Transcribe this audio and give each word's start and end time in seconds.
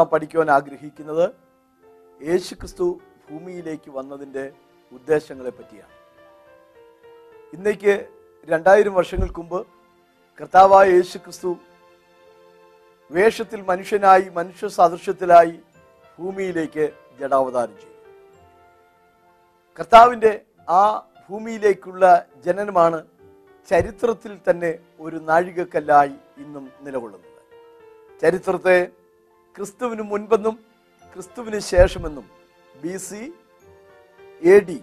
നാം 0.00 0.08
പഠിക്കുവാൻ 0.08 0.50
ആഗ്രഹിക്കുന്നത് 0.50 1.26
യേശു 2.28 2.54
ക്രിസ്തു 2.54 3.00
ഭൂമിയിലേക്ക് 3.30 3.90
വന്നതിന്റെ 3.90 4.52
ഉദ്ദേശങ്ങളെ 4.92 5.50
പറ്റിയാണ്. 5.50 5.94
ഇന്നേക്ക് 7.54 7.94
രണ്ടായിരം 8.48 8.94
വർഷങ്ങൾക്ക് 8.94 9.40
മുമ്പ് 9.40 9.66
കർത്താവായ 10.40 10.88
യേശു 10.90 11.18
ക്രിസ്തു 11.18 11.56
വേഷത്തിൽ 13.10 13.60
മനുഷ്യനായി 13.62 14.28
മനുഷ്യ 14.28 14.68
സദൃശ്യത്തിലായി 14.68 15.54
ഭൂമിയിലേക്ക് 16.18 16.84
ജഡാവതാരം 17.20 17.76
ചെയ്തു. 17.80 17.98
കർത്താവിന്റെ 19.78 20.32
ആ 20.68 20.82
ഭൂമിയിലേക്കുള്ള 21.30 22.26
ജനനമാണ് 22.46 23.06
ചരിത്രത്തിൽ 23.70 24.38
തന്നെ 24.50 24.78
ഒരു 25.00 25.16
നാഴികക്കല്ലായി 25.16 26.14
ഇന്നും 26.36 26.70
നിലകൊള്ളുന്നത്. 26.80 27.28
ചരിത്രത്തെ 28.20 28.78
ക്രിസ്തുവിന് 29.56 30.02
മുൻപെന്നും 30.02 30.58
ക്രിസ്തുവിന് 31.12 31.58
ശേഷമെന്നും 31.58 32.30
ബി 32.82 32.96
സി 32.96 33.32
എ 34.42 34.58
ഡി 34.58 34.82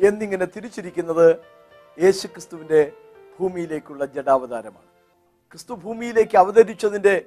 എന്നിങ്ങനെ 0.00 0.44
തിരിച്ചിരിക്കുന്നത് 0.44 1.36
യേശു 2.02 2.26
ക്രിസ്തുവിന്റെ 2.26 2.92
ഭൂമിയിലേക്കുള്ള 3.40 4.06
ജഡാവതാരമാണ് 4.06 4.88
ക്രിസ്തു 5.50 5.74
ഭൂമിയിലേക്ക് 5.74 6.36
അവതരിച്ചതിന്റെ 6.36 7.24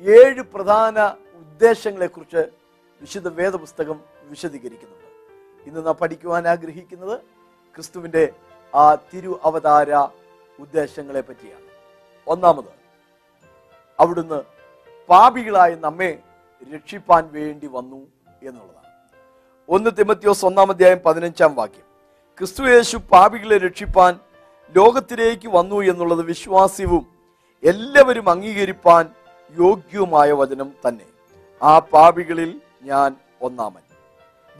ഏഴ് 0.00 0.42
പ്രധാന 0.42 1.00
ഉദ്ദേശങ്ങളെക്കുറിച്ച് 1.34 2.52
വിശുദ്ധ 3.00 3.28
വേദപുസ്തകം 3.28 4.00
വിശദീകരിക്കുന്നുണ്ട്. 4.22 5.08
ഇന്ന് 5.68 5.86
നാം 5.86 5.94
പഠിക്കുവാൻ 5.94 6.48
ആഗ്രഹിക്കുന്നത് 6.48 7.20
ക്രിസ്തുവിന്റെ 7.74 8.32
ആ 8.74 8.94
തിരു 8.94 9.40
അവതാര 9.42 9.94
ഉദ്ദേശങ്ങളെ 10.58 11.20
പറ്റിയാണ്. 11.20 11.66
ഒന്നാമത് 12.26 12.72
അവിടുന്ന് 14.00 14.51
പാപികളായ 15.08 15.74
നമ്മെ 15.74 16.18
രക്ഷിപ്പാൻ 16.74 17.28
വേണ്ടി 17.32 17.66
വന്നു 17.66 18.00
എന്നുള്ളതാണ്. 18.42 18.90
ഒന്ന് 19.68 19.90
തിമത്യോസ് 19.98 20.44
ഒന്നാം 20.46 20.70
അധ്യായം 20.70 21.00
പതിനഞ്ചാം 21.06 21.54
വാക്യം. 21.54 21.86
ക്രിസ്തു 22.38 22.62
യേശു 22.62 22.96
പാപികളെ 22.96 23.58
രക്ഷിപ്പാൻ 23.58 24.18
ലോകത്തിലേക്ക് 24.76 25.48
വന്നു 25.48 25.80
എന്നുള്ളത് 25.80 26.22
വിശ്വാസ്യവും 26.22 27.06
എല്ലാവരും 27.64 28.30
അംഗീകരിപ്പാൻ 28.30 29.08
യോഗ്യവുമായ 29.58 30.32
വചനം 30.32 30.72
തന്നെ. 30.88 31.04
ആ 31.62 31.78
പാപികളിൽ 31.78 32.60
ഞാൻ 32.82 33.16
ഒന്നാമൻ. 33.42 33.82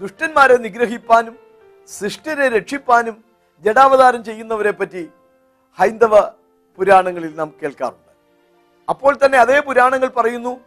ദുഷ്ടന്മാരെ 0.00 0.56
നിഗ്രഹിപ്പാനും 0.56 1.38
സൃഷ്ടിനെ 1.88 2.49
രക്ഷിപ്പാനും 2.49 3.25
ജഡാവതാരം 3.65 4.25
ചെയ്യുന്നവരെ 4.25 4.71
പറ്റി 4.71 5.09
ഹൈന്ദവ 5.78 6.21
പുരാണങ്ങളിൽ 6.78 7.34
നാം 7.34 7.53
കേൾക്കാറുണ്ട്. 7.62 8.02
അപ്പോൾ 8.88 9.19
തന്നെ 9.25 9.38
അതേ 9.38 9.60
പുരാണങ്ങൾ 9.60 10.09
പറയുന്നു 10.09 10.60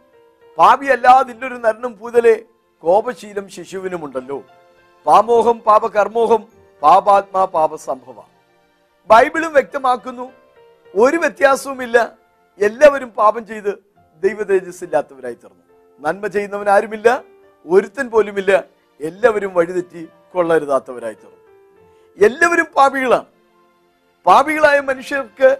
പാപിയല്ലാതില്ലൊരു 0.58 1.54
നരനും 1.54 1.98
പൂതലെ 1.98 2.34
കോപശീലം 2.82 3.48
ശിശുവിനുമുണ്ടല്ലോ. 3.48 4.38
പാമോഹം 5.06 5.58
പാപകർമ്മോഹം 5.58 6.42
പാപാത്മാ 6.82 7.44
പാപസംഭവ. 7.44 8.18
ബൈബിളും 9.10 9.52
വ്യക്തമാക്കുന്നു 9.52 10.32
ഒരു 10.94 11.16
വ്യത്യാസവുമില്ല 11.16 12.16
എല്ലാവരും 12.60 13.10
പാപം 13.10 13.46
ചെയ്ത് 13.46 13.72
ദൈവ 14.22 14.42
തേജസ്സില്ലാത്തവരായി 14.42 15.34
തീർന്നു. 15.34 15.64
നന്മ 16.00 16.26
ചെയ്യുന്നവൻ 16.26 16.68
ആരുമില്ല 16.70 17.24
ഒരുത്തൻ 17.66 18.10
പോലുമില്ല 18.10 18.64
എല്ലാവരും 19.00 19.54
വഴിതെറ്റി 19.54 20.08
കൊള്ളരുതാത്തവരായി 20.32 21.14
തീർന്നു. 21.14 21.40
എല്ലാവരും 22.18 22.68
പാപികളാണ്. 22.76 23.26
പാപികളായ 24.26 24.80
മനുഷ്യർക്ക് 24.80 25.58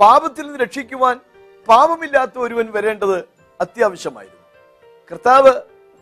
പാപത്തിൽ 0.00 0.42
നിന്ന് 0.46 0.58
രക്ഷിക്കുവാൻ 0.58 1.20
പാപമില്ലാത്ത 1.68 2.38
ഒരുവൻ 2.38 2.66
വരേണ്ടത് 2.72 3.18
അത്യാവശ്യമായിരുന്നു. 3.60 4.40
കർത്താവ് 5.10 5.52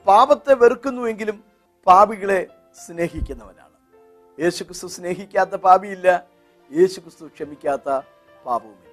പാപത്തെ 0.06 0.55
വെറുക്കുന്നുവെങ്കിലും 0.55 1.45
പാപികളെ 1.87 2.47
സ്നേഹിക്കുന്നവനാണ്. 2.87 3.77
യേശുക്രിസ്തു 4.39 4.87
സ്നേഹിക്കാത്ത 4.87 5.55
പാപിയില്ല 5.67 6.09
യേശുക്രിസ്തു 6.71 7.27
ക്ഷമിക്കാത്ത 7.27 7.89
പാപവുമില്ല. 8.47 8.89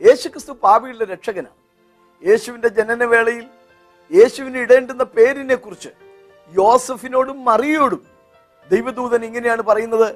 യേശുക്രിസ്തു 0.00 0.52
പാപികളുടെ 0.52 1.04
രക്ഷകനാണ്. 1.12 1.58
യേശുവിന്റെ 2.22 2.68
ജനനവേളയിൽ 2.68 3.46
യേശുവിന് 4.10 4.58
ഇടേണ്ടുന്ന 4.58 5.04
പേരിനെ 5.16 5.54
കുറിച്ച് 5.54 5.90
യോസഫിനോടും 6.52 7.44
മറിയോടും 7.44 8.02
ദൈവദൂതൻ 8.70 9.24
ഇങ്ങനെയാണ് 9.24 9.62
പറയുന്നത് 9.62 10.08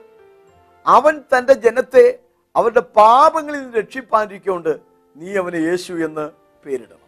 അവൻ 0.86 1.14
തന്റെ 1.32 1.54
ജനത്തെ 1.54 2.04
അവരുടെ 2.54 2.80
പാപങ്ങളിൽ 2.80 3.60
നിന്ന് 3.62 3.78
രക്ഷിപ്പാനിരിക്കൊണ്ട് 3.78 4.95
നീ 5.16 5.36
അവന് 5.36 5.56
യേശു 5.56 5.92
എന്ന് 5.92 6.30
പേരിടണം. 6.64 7.02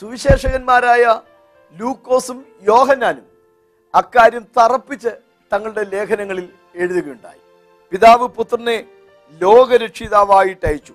സുവിശേഷകന്മാരായ 0.00 1.20
ലൂക്കോസും 1.76 2.46
യോഹനാനും 2.62 3.26
അക്കാര്യം 3.94 4.46
തറപ്പിച്ച് 4.58 5.08
തങ്ങളുടെ 5.52 5.84
ലേഖനങ്ങളിൽ 5.84 6.48
എഴുതുകയുണ്ടായി. 6.74 7.40
പിതാവ് 7.90 8.28
പുത്രനെ 8.28 8.76
ലോകരക്ഷിതാവായിട്ട് 9.30 10.66
അയച്ചു. 10.66 10.94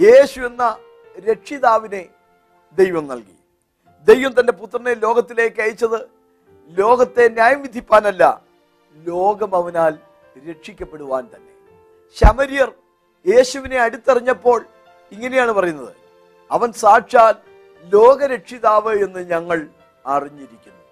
യേശു 0.00 0.40
എന്ന 0.40 0.78
രക്ഷിതാവിനെ 1.30 2.08
ദൈവം 2.78 3.06
നൽകി. 3.06 3.36
ദൈവം 4.04 4.40
തന്റെ 4.40 4.52
പുത്രനെ 4.52 4.94
ലോകത്തിലേക്ക് 4.94 5.60
അയച്ചത് 5.62 6.00
ലോകത്തെ 6.68 7.28
ന്യായം 7.28 7.62
വിധിപ്പാനല്ല 7.62 8.42
ലോകം 8.94 9.54
അവനാൽ 9.56 9.98
രക്ഷിക്കപ്പെടുവാൻ 10.50 11.28
തന്നെ. 11.34 11.52
ശമരിയർ 12.20 12.72
യേശുവിനെ 13.26 13.78
അടുത്തറിഞ്ഞപ്പോൾ 13.78 14.66
ഇങ്ങനെയാണ് 15.12 15.52
പറയുന്നത്. 15.52 15.92
അവൻ 16.50 16.72
സാക്ഷാൽ 16.72 17.34
ലോകരക്ഷിതാവ് 17.84 18.92
എന്ന് 19.04 19.20
ഞങ്ങൾ 19.30 19.68
അറിഞ്ഞിരിക്കുന്നു. 20.06 20.82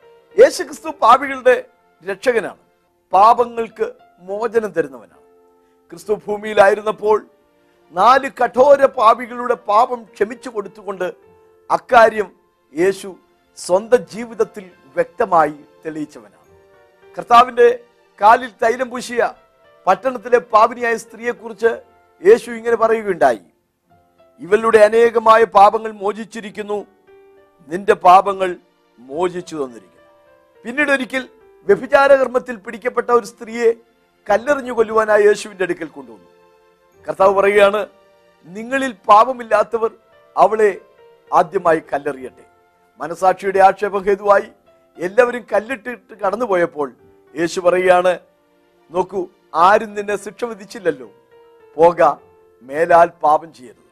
യേശുക്രിസ്തു 0.40 0.90
പാപികളുടെ 1.02 1.64
രക്ഷകനാണ്. 2.04 2.62
പാപങ്ങൾക്ക് 3.12 3.92
മോചനം 4.20 4.70
തരുന്നവനാണ്. 4.70 5.20
ക്രിസ്തു 5.90 6.12
ഭൂമിയിലായിരുന്നപ്പോൾ 6.26 7.26
നാല് 7.92 8.30
കഠോര 8.30 8.84
പാപികളുടെ 8.84 9.54
പാപം 9.54 10.04
ക്ഷമിച്ചു 10.04 10.48
കൊടുത്തുകൊണ്ട് 10.48 11.14
അക്കാര്യം 11.70 12.32
യേശു 12.78 13.16
സ്വന്തം 13.58 13.96
ജീവിതത്തിൽ 13.96 14.64
വ്യക്തമായി 14.94 15.56
തെളിയിച്ചവനാണ്. 15.86 16.36
കർത്താവിന്റെ 17.18 17.84
കാലിൽ 18.20 18.50
തൈലം 18.62 18.90
പൂശിയ 18.90 19.32
പട്ടണത്തിലെ 19.86 20.38
പാപിനിയായ 20.38 20.96
സ്ത്രീയെക്കുറിച്ച് 20.96 21.70
യേശു 22.26 22.50
ഇങ്ങനെ 22.50 22.76
പറയുകയുണ്ടായി. 22.76 23.40
ഇവളുടെ 24.40 24.78
അനേകമായ 24.78 25.44
പാപങ്ങൾ 25.44 25.92
മോചിച്ചിരിക്കുന്നു. 25.92 26.86
നിന്റെ 27.68 27.94
പാപങ്ങൾ 27.94 28.56
മോചിച്ചു 28.98 29.56
തന്നിരിക്കുന്നു. 29.56 30.06
പിന്നീട് 30.64 30.90
ഒരിക്കൽ 30.90 31.28
വ്യഭിചാരകർമ്മത്തിൽ 31.66 32.56
പിടിക്കപ്പെട്ട 32.56 33.10
ഒരു 33.10 33.26
സ്ത്രീയെ 33.26 33.72
കല്ലെറിഞ്ഞു 34.30 34.72
കൊല്ലുവാനായി 34.72 35.22
യേശുവിന്റെ 35.22 35.64
അടുക്കൽ 35.64 35.84
കൊണ്ടുവന്നു. 35.84 36.26
കർത്താവ് 37.08 37.34
പറയുകയാണ് 37.34 37.86
നിങ്ങളിൽ 38.44 38.92
പാപമില്ലാത്തവർ 38.92 39.90
അവളെ 40.36 40.78
ആദ്യമായി 41.32 41.82
കല്ലെറിയട്ടെ. 41.92 42.44
മനസാക്ഷിയുടെ 43.00 43.58
ആക്ഷേപം 43.58 44.04
ഹേതുവായി 44.04 44.48
എല്ലാവരും 44.98 45.46
കല്ലിട്ടിട്ട് 45.52 46.14
കടന്നുപോയപ്പോൾ 46.14 46.92
യേശു 47.38 47.60
പറയുകയാണ് 47.60 48.18
നോക്കൂ 48.90 49.28
ആരും 49.54 49.94
നിന്നെ 49.94 50.16
ശിക്ഷ 50.16 50.44
വിധിച്ചില്ലല്ലോ. 50.44 51.10
പോക 51.76 52.02
മേലാൽ 52.62 53.08
പാപം 53.22 53.52
ചെയ്യരുത്. 53.54 53.89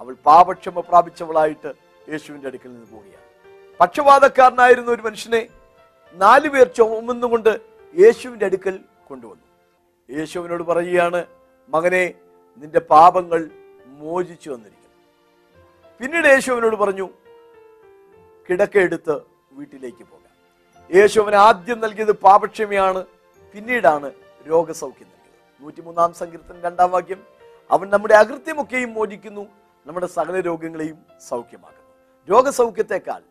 അവൾ 0.00 0.14
പാപക്ഷമ 0.26 0.80
പ്രാപിച്ചവളായിട്ട് 0.80 1.74
യേശുവിന്റെ 2.10 2.48
അടുക്കൽ 2.48 2.68
നിന്ന് 2.68 2.86
പോവുകയാണ്. 2.86 3.24
പക്ഷപാതക്കാരനായിരുന്ന 3.80 4.90
ഒരു 4.90 5.02
മനുഷ്യനെ 5.02 5.48
നാലുപേർ 6.14 6.68
ചുമന്നുകൊണ്ട് 6.68 7.60
യേശുവിന്റെ 8.00 8.46
അടുക്കൽ 8.46 8.80
കൊണ്ടുവന്നു. 9.08 9.46
യേശുവിനോട് 10.18 10.62
പറയുകയാണ് 10.62 11.26
മകനെ 11.68 12.14
നിന്റെ 12.56 12.80
പാപങ്ങൾ 12.80 13.50
മോചിച്ചു 13.86 14.50
വന്നിരിക്കുന്നു 14.50 14.96
പിന്നീട് 15.98 16.26
യേശുവിനോട് 16.26 16.76
പറഞ്ഞു 16.76 17.08
കിടക്കെടുത്ത് 18.48 19.20
വീട്ടിലേക്ക് 19.52 20.04
പോകാം. 20.04 20.32
യേശുവിന് 20.94 21.36
ആദ്യം 21.36 21.80
നൽകിയത് 21.80 22.12
പാപക്ഷമയാണ് 22.12 23.04
പിന്നീടാണ് 23.54 24.12
രോഗസൗഖ്യം 24.48 25.08
നൽകിയത്. 25.08 25.62
നൂറ്റിമൂന്നാം 25.62 26.14
സങ്കീർത്തനം 26.14 26.62
രണ്ടാം 26.62 26.90
വാക്യം 26.90 27.22
അവൻ 27.70 27.90
നമ്മുടെ 27.90 28.14
അകൃത്യമൊക്കെയും 28.14 28.94
മോചിക്കുന്നു 28.94 29.46
നമ്മുടെ 29.86 30.06
സകല 30.06 30.36
രോഗങ്ങളെയും 30.40 30.98
സൗഖ്യമാക്കുന്നു. 31.28 31.92
രോഗസൗഖ്യത്തെക്കാൾ 32.28 33.22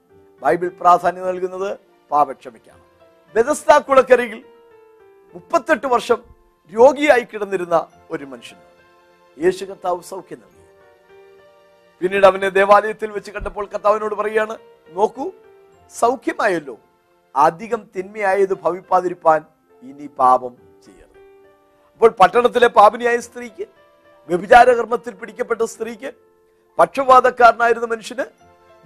ബൈബിൾ 0.41 0.69
പ്രാധാന്യം 0.81 1.25
നൽകുന്നത് 1.27 1.77
പാപക്ഷമയ്ക്കാണ്. 2.11 2.83
ബെതസ്ത 3.35 3.77
കുളക്കരയിൽ 3.77 4.39
മുപ്പത്തെട്ട് 5.35 5.87
വർഷം 5.87 6.19
രോഗിയായി 6.73 7.23
കിടന്നിരുന്ന 7.23 7.87
ഒരു 8.11 8.25
മനുഷ്യൻ. 8.25 8.59
യേശു 9.37 9.65
കർത്താവ് 9.65 10.01
സൗഖ്യം 10.11 10.39
നൽകി. 10.39 10.61
പിന്നീട് 12.01 12.25
അവനെ 12.25 12.49
ദേവാലയത്തിൽ 12.49 13.09
വെച്ച് 13.11 13.31
കണ്ടപ്പോൾ 13.31 13.65
കർത്താവിനോട് 13.73 14.15
പറയുകയാണ് 14.15 14.55
നോക്കൂ 14.97 15.31
സൗഖ്യമായല്ലോ. 15.89 16.77
അധികം 17.35 17.81
തിന്മയായത് 17.95 18.53
ഭവിപ്പാതിരിപ്പാൻ 18.63 19.41
ഇനി 19.83 20.07
പാപം 20.19 20.53
ചെയ്യരുത്. 20.85 21.19
അപ്പോൾ 21.93 22.09
പട്ടണത്തിലെ 22.21 22.67
പാപിനിയായ 22.67 23.17
സ്ത്രീക്ക് 23.27 23.65
വ്യഭിചാര 24.29 24.69
കർമ്മത്തിൽ 24.71 25.13
പിടിക്കപ്പെട്ട 25.13 25.61
സ്ത്രീക്ക് 25.73 26.11
പക്ഷപാതക്കാരനായിരുന്ന 26.80 27.88
മനുഷ്യന് 27.94 28.25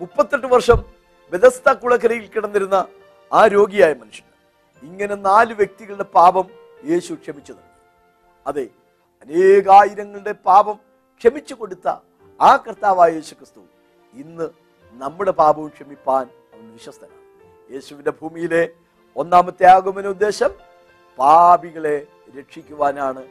മുപ്പത്തെട്ട് 0.02 0.48
വർഷം 0.56 0.80
വ്യതസ്ഥ 1.32 1.70
കുളക്കരയിൽ 1.82 2.26
കിടന്നിരുന്ന 2.34 2.78
ആ 3.32 3.42
രോഗിയായ 3.56 3.94
മനുഷ്യന് 4.02 4.28
ഇങ്ങനെ 4.84 5.16
നാല് 5.30 5.54
വ്യക്തികളുടെ 5.60 6.08
പാപം 6.18 6.46
യേശു 6.92 7.12
ക്ഷമിച്ചു 7.24 7.52
നൽകി 7.54 7.74
അതെ 8.46 8.66
അനേകായിരങ്ങളുടെ 9.24 10.34
പാപം 10.50 10.78
ക്ഷമിച്ചു 11.22 11.54
കൊടുത്ത 11.60 11.88
ആ 12.40 12.52
കർത്താവായ 12.66 13.10
യേശു 13.18 13.34
ക്രിസ്തു 13.40 13.62
ഇന്ന് 14.14 14.48
നമ്മുടെ 14.94 15.34
പാപവും 15.42 15.72
ക്ഷമിപ്പാൻ 15.76 16.26
അവൻ 16.54 16.66
വിശ്വസ്തനാണ്. 16.78 17.18
യേശുവിന്റെ 17.70 18.14
ഭൂമിയിലെ 18.22 18.64
ഒന്നാമത്തെ 19.16 19.66
ആഗമന 19.76 20.08
ഉദ്ദേശം 20.16 20.52
പാപികളെ 21.20 21.96
രക്ഷിക്കുവാനാണ്. 22.38 23.24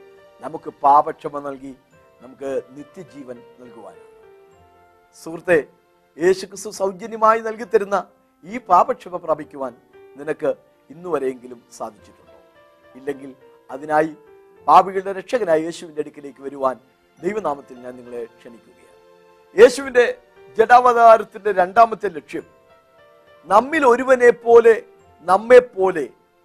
നമുക്ക് 0.42 0.70
പാപക്ഷമ 0.84 1.40
നൽകി 1.46 1.72
നമുക്ക് 2.22 2.50
നിത്യജീവൻ 2.76 3.38
നൽകുവാനാണ്. 3.60 4.07
സുഹൃത്തെ 5.16 5.58
യേശുക്രിസ്തു 6.18 6.70
സൗജന്യമായി 6.70 7.40
നൽകി 7.40 7.64
തരുന്ന 7.64 7.96
ഈ 8.44 8.58
പാപക്ഷമ 8.58 9.16
പ്രാപിക്കുവാൻ 9.16 9.72
നിനക്ക് 10.18 10.50
ഇന്നുവരെയെങ്കിലും 10.90 11.62
സാധിച്ചിട്ടുണ്ടോ? 11.78 12.36
ഇല്ലെങ്കിൽ 12.98 13.34
അതിനായി 13.70 14.12
പാപികളുടെ 14.66 15.12
രക്ഷകനായ 15.12 15.58
യേശുവിന്റെ 15.68 16.00
അടുക്കിലേക്ക് 16.00 16.42
വരുവാൻ 16.42 16.76
ദൈവനാമത്തിൽ 17.18 17.76
ഞാൻ 17.84 17.96
നിങ്ങളെ 17.96 18.24
ക്ഷണിക്കുകയാണ്. 18.24 18.96
യേശുവിന്റെ 19.56 20.04
ജഡാവതാരത്തിന്റെ 20.58 21.52
രണ്ടാമത്തെ 21.52 22.08
ലക്ഷ്യം 22.08 22.46
നമ്മിൽ 23.48 23.86
ഒരുവനെ 23.86 24.30
പോലെ 24.30 24.74
നമ്മെ 25.28 25.58
പോലെ 25.58 26.04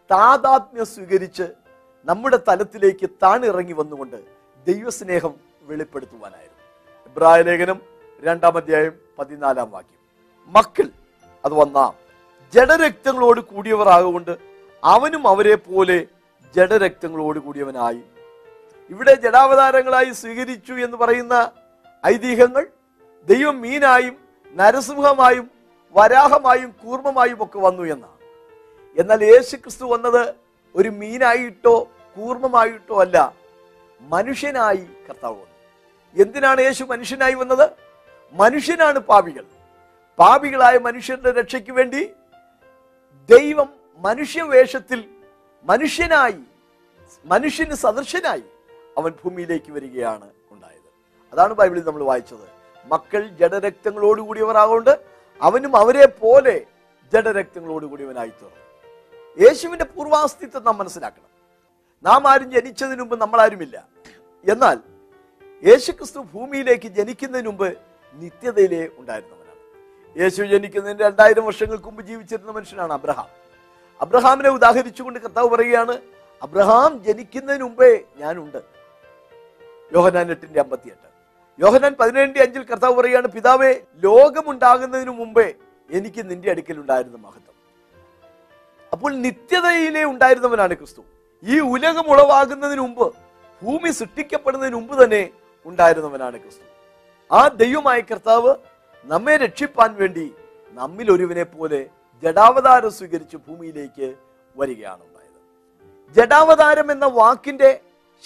താതാത്മ്യം 0.10 0.86
സ്വീകരിച്ച് 0.86 1.46
നമ്മുടെ 2.06 2.38
തലത്തിലേക്ക് 2.48 3.10
താണിറങ്ങി 3.24 3.74
വന്നുകൊണ്ട് 3.74 4.20
ദൈവസ്നേഹം 4.68 5.34
വെളിപ്പെടുത്തുവാനായിരുന്നു. 5.70 6.62
ഇബ്രായ 7.08 7.42
ലേഖനം 7.42 7.93
രണ്ടാം 8.24 8.58
അധ്യായം 8.58 8.92
പതിനാലാം 9.20 9.72
വാക്യം. 9.72 10.00
മക്കൾ 10.48 10.90
അത് 11.46 11.54
വന്നാം. 11.54 11.94
ജഡരക്തങ്ങളോട് 12.54 13.42
കൂടിയവർ 13.42 13.90
ആകൊണ്ട് 13.90 14.38
അവനും 14.84 15.28
അവരെ 15.28 15.56
പോലെ 15.56 16.08
ജഡരക്തങ്ങളോട് 16.56 17.40
കൂടിയവനായി. 17.40 18.02
ഇവിടെ 18.90 19.14
ജഡാവതാരങ്ങളായി 19.14 20.12
സ്വീകരിച്ചു 20.12 20.74
എന്ന് 20.74 20.98
പറയുന്ന 20.98 21.52
ഐതിഹ്യങ്ങൾ 22.06 22.68
ദൈവം 23.28 23.62
മീനായും 23.62 24.18
നരസിംഹമായും 24.54 25.52
വരാഹമായും 25.96 26.76
കൂർമ്മമായും 26.84 27.44
ഒക്കെ 27.44 27.60
വന്നു 27.60 27.84
എന്നാണ്. 27.84 28.18
എന്നാൽ 28.98 29.24
യേശു 29.24 29.56
ക്രിസ്തു 29.56 29.86
വന്നത് 29.86 30.36
ഒരു 30.76 30.90
മീനായിട്ടോ 30.90 31.88
കൂർമ്മമായിട്ടോ 32.18 33.02
അല്ല 33.02 33.34
മനുഷ്യനായി 34.02 34.88
കർത്താവ് 35.10 35.34
വന്നു. 35.34 36.24
എന്തിനാണ് 36.24 36.62
യേശു 36.62 36.84
മനുഷ്യനായി 36.84 37.34
വന്നത്? 37.34 37.83
മനുഷ്യനാണ് 38.34 39.00
പാപികൾ. 39.00 39.46
പാപികളായ 40.20 40.78
മനുഷ്യന്റെ 40.78 41.32
രക്ഷയ്ക്ക് 41.32 41.72
വേണ്ടി 41.72 42.02
ദൈവം 43.30 43.70
മനുഷ്യവേഷത്തിൽ 43.98 45.00
മനുഷ്യനായി 45.64 46.42
മനുഷ്യന് 47.26 47.74
സദൃശനായി 47.74 48.44
അവൻ 48.98 49.12
ഭൂമിയിലേക്ക് 49.24 49.72
വരികയാണ് 49.72 50.30
ഉണ്ടായത്. 50.52 50.90
അതാണ് 51.34 51.54
ബൈബിളിൽ 51.54 51.84
നമ്മൾ 51.86 52.04
വായിച്ചത്. 52.04 52.48
മക്കൾ 52.86 53.28
ജഡരക്തങ്ങളോട് 53.28 54.22
കൂടിയവർ 54.22 54.58
ആകൊണ്ട് 54.58 55.00
അവനും 55.42 55.78
അവരെ 55.78 56.06
പോലെ 56.06 56.66
ജഡരക്തങ്ങളോട് 57.14 57.86
കൂടിയവനായി 57.86 58.30
തീർന്നു 58.30 58.62
യേശുവിന്റെ 59.44 59.86
പൂർവാസ്തിത്വം 59.86 60.64
നാം 60.64 60.78
മനസ്സിലാക്കണം. 60.78 61.30
നാം 62.04 62.28
ആരും 62.28 62.52
ജനിച്ചതിന് 62.52 63.00
മുമ്പ് 63.00 63.22
നമ്മളാരുമില്ല. 63.22 63.88
എന്നാൽ 64.50 64.78
യേശുക്രിസ്തു 65.64 66.20
ഭൂമിയിലേക്ക് 66.34 66.88
ജനിക്കുന്നതിന് 66.88 67.48
മുമ്പ് 67.48 67.93
നിത്യതയിലെ 68.14 68.90
ഉണ്ടായിരുന്നവനാണ്. 68.98 69.60
യേശു 70.22 70.44
ജനിക്കുന്നതിന് 70.44 71.00
രണ്ടായിരം 71.00 71.46
വർഷങ്ങൾക്ക് 71.46 71.86
മുമ്പ് 71.86 72.02
ജീവിച്ചിരുന്ന 72.02 72.52
മനുഷ്യനാണ് 72.52 72.94
അബ്രഹാം. 72.94 73.30
അബ്രഹാമിനെ 74.02 74.50
ഉദാഹരിച്ചുകൊണ്ട് 74.50 75.20
കർത്താവ് 75.20 75.50
പറയുകയാണ് 75.50 76.02
അബ്രഹാം 76.42 77.04
ജനിക്കുന്നതിന് 77.04 77.64
മുമ്പേ 77.64 78.00
ഞാനുണ്ട്. 78.18 78.58
യോഹനാൻ 79.96 80.32
എട്ടിന്റെ 80.32 80.60
അമ്പത്തിയെട്ട്. 80.60 81.08
യോഹനാൻ 81.60 81.96
പതിനേഴിന്റെ 82.00 82.42
അഞ്ചിൽ 82.42 82.64
കർത്താവ് 82.64 82.94
പറയുകയാണ് 82.96 83.28
പിതാവെ 83.28 83.82
ലോകമുണ്ടാകുന്നതിന് 83.96 85.10
മുമ്പേ 85.10 85.54
എനിക്ക് 85.90 86.30
നിന്റെ 86.30 86.50
അടുക്കൽ 86.50 86.80
ഉണ്ടായിരുന്ന 86.80 87.18
മഹത്വം. 87.18 87.56
അപ്പോൾ 88.92 89.14
നിത്യതയിലെ 89.14 90.04
ഉണ്ടായിരുന്നവനാണ് 90.04 90.74
ക്രിസ്തു. 90.74 91.02
ഈ 91.44 91.60
ഉലകം 91.60 92.10
ഉളവാകുന്നതിന് 92.10 92.82
മുമ്പ് 92.82 93.14
ഭൂമി 93.64 93.90
സൃഷ്ടിക്കപ്പെടുന്നതിന് 93.90 94.76
മുമ്പ് 94.76 95.04
തന്നെ 95.04 95.30
ഉണ്ടായിരുന്നവനാണ് 95.66 96.40
ക്രിസ്തു. 96.40 96.74
ആ 97.34 97.48
ദൈവമായ 97.48 98.00
കർത്താവ് 98.00 98.52
നമ്മെ 99.06 99.36
രക്ഷിപ്പാൻ 99.36 99.96
വേണ്ടി 99.96 100.26
നമ്മിൽ 100.74 101.12
ഒരുവനെ 101.12 101.44
പോലെ 101.44 101.80
ജഡാവതാരം 102.24 102.92
സ്വീകരിച്ച് 102.98 103.38
ഭൂമിയിലേക്ക് 103.38 104.08
വരികയാണ് 104.56 105.02
ഉണ്ടായത്. 105.08 105.40
ജഡാവതാരം 106.16 106.92
എന്ന 106.92 107.06
വാക്കിന്റെ 107.06 107.70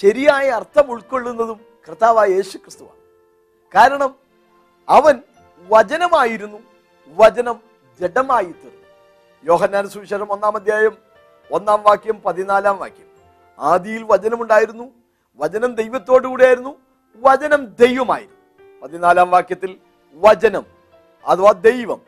ശരിയായ 0.01 0.48
അർത്ഥം 0.50 0.92
ഉൾക്കൊള്ളുന്നതും 0.92 1.59
കർത്താവായ 1.88 2.30
യേശു 2.30 2.57
ക്രിസ്തുവാണ് 2.57 3.01
കാരണം 3.75 4.15
അവൻ 4.89 5.15
വചനമായിരുന്നു 5.69 6.60
വചനം 7.08 7.58
ജഡമായി 8.00 8.51
തീർന്നു. 8.62 8.86
യോഹന്നാൻ 9.43 9.89
സുവിശേഷം 9.89 10.31
ഒന്നാം 10.31 10.55
അധ്യായം 10.55 10.96
ഒന്നാം 11.51 11.84
വാക്യം 11.84 12.22
പതിനാലാം 12.25 12.77
വാക്യം. 12.77 13.08
ആദിയിൽ 13.60 14.03
വചനമുണ്ടായിരുന്നു 14.03 14.88
വചനം 15.39 15.75
ദൈവത്തോടുകൂടെയായിരുന്നു 15.75 16.74
വചനം 17.15 17.65
ദൈവമായിരുന്നു. 17.84 18.37
പതിനാലാം 18.84 19.31
വാക്യത്തിൽ 19.31 19.77
വചനം 20.15 20.65
അഥവാ 21.27 21.51
ദൈവം 21.51 22.01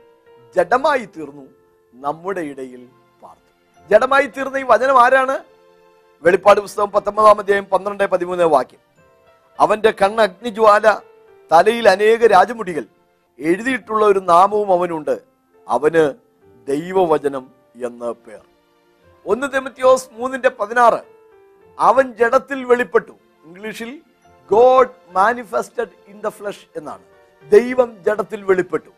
ജഡമായി 0.55 1.05
തീർന്നു 1.05 1.45
നമ്മുടെ 1.93 2.41
ഇടയിൽ 2.41 2.89
പാർത്തു. 3.23 3.89
ജഡമായി 3.89 4.25
തീർന്ന 4.25 4.57
ഈ 4.57 4.63
വചനം 4.63 5.01
ആരാണ്? 5.01 5.39
വെളിപ്പാട് 6.21 6.59
പുസ്തകം 6.59 6.91
പത്തൊമ്പതാം 6.91 7.39
അധ്യായം 7.39 7.65
പന്ത്രണ്ട് 7.65 8.07
പതിമൂന്ന് 8.07 8.43
വാക്യം. 8.43 8.79
അവന്റെ 9.59 9.91
കണ്ണ് 9.91 10.23
അഗ്നിജ്വാല 10.23 10.99
തലയിൽ 11.51 11.89
അനേക 11.89 12.27
രാജമുടികൾ 12.27 12.85
എഴുതിയിട്ടുള്ള 13.39 14.05
ഒരു 14.05 14.19
നാമവും 14.19 14.71
അവനുണ്ട്. 14.71 15.21
അവന് 15.67 16.13
ദൈവവചനം 16.67 17.51
എന്ന 17.85 18.11
പേർ. 18.11 18.41
ഒന്ന് 19.25 19.47
തെമത്തിയോസ് 19.53 20.09
മൂന്നിന്റെ 20.11 20.49
പതിനാറ്. 20.49 20.99
അവൻ 21.79 22.13
ജഡത്തിൽ 22.13 22.63
വെളിപ്പെട്ടു. 22.63 23.11
ഇംഗ്ലീഷിൽ 23.45 24.01
God 24.51 24.95
manifested 25.11 25.93
in 26.07 26.17
the 26.19 26.27
flesh 26.27 26.65
എന്നാണ്. 26.77 27.03
ദൈവം 27.51 27.89
ജഡത്തിൽ 28.07 28.43
വെളിപ്പെട്ടു. 28.43 28.91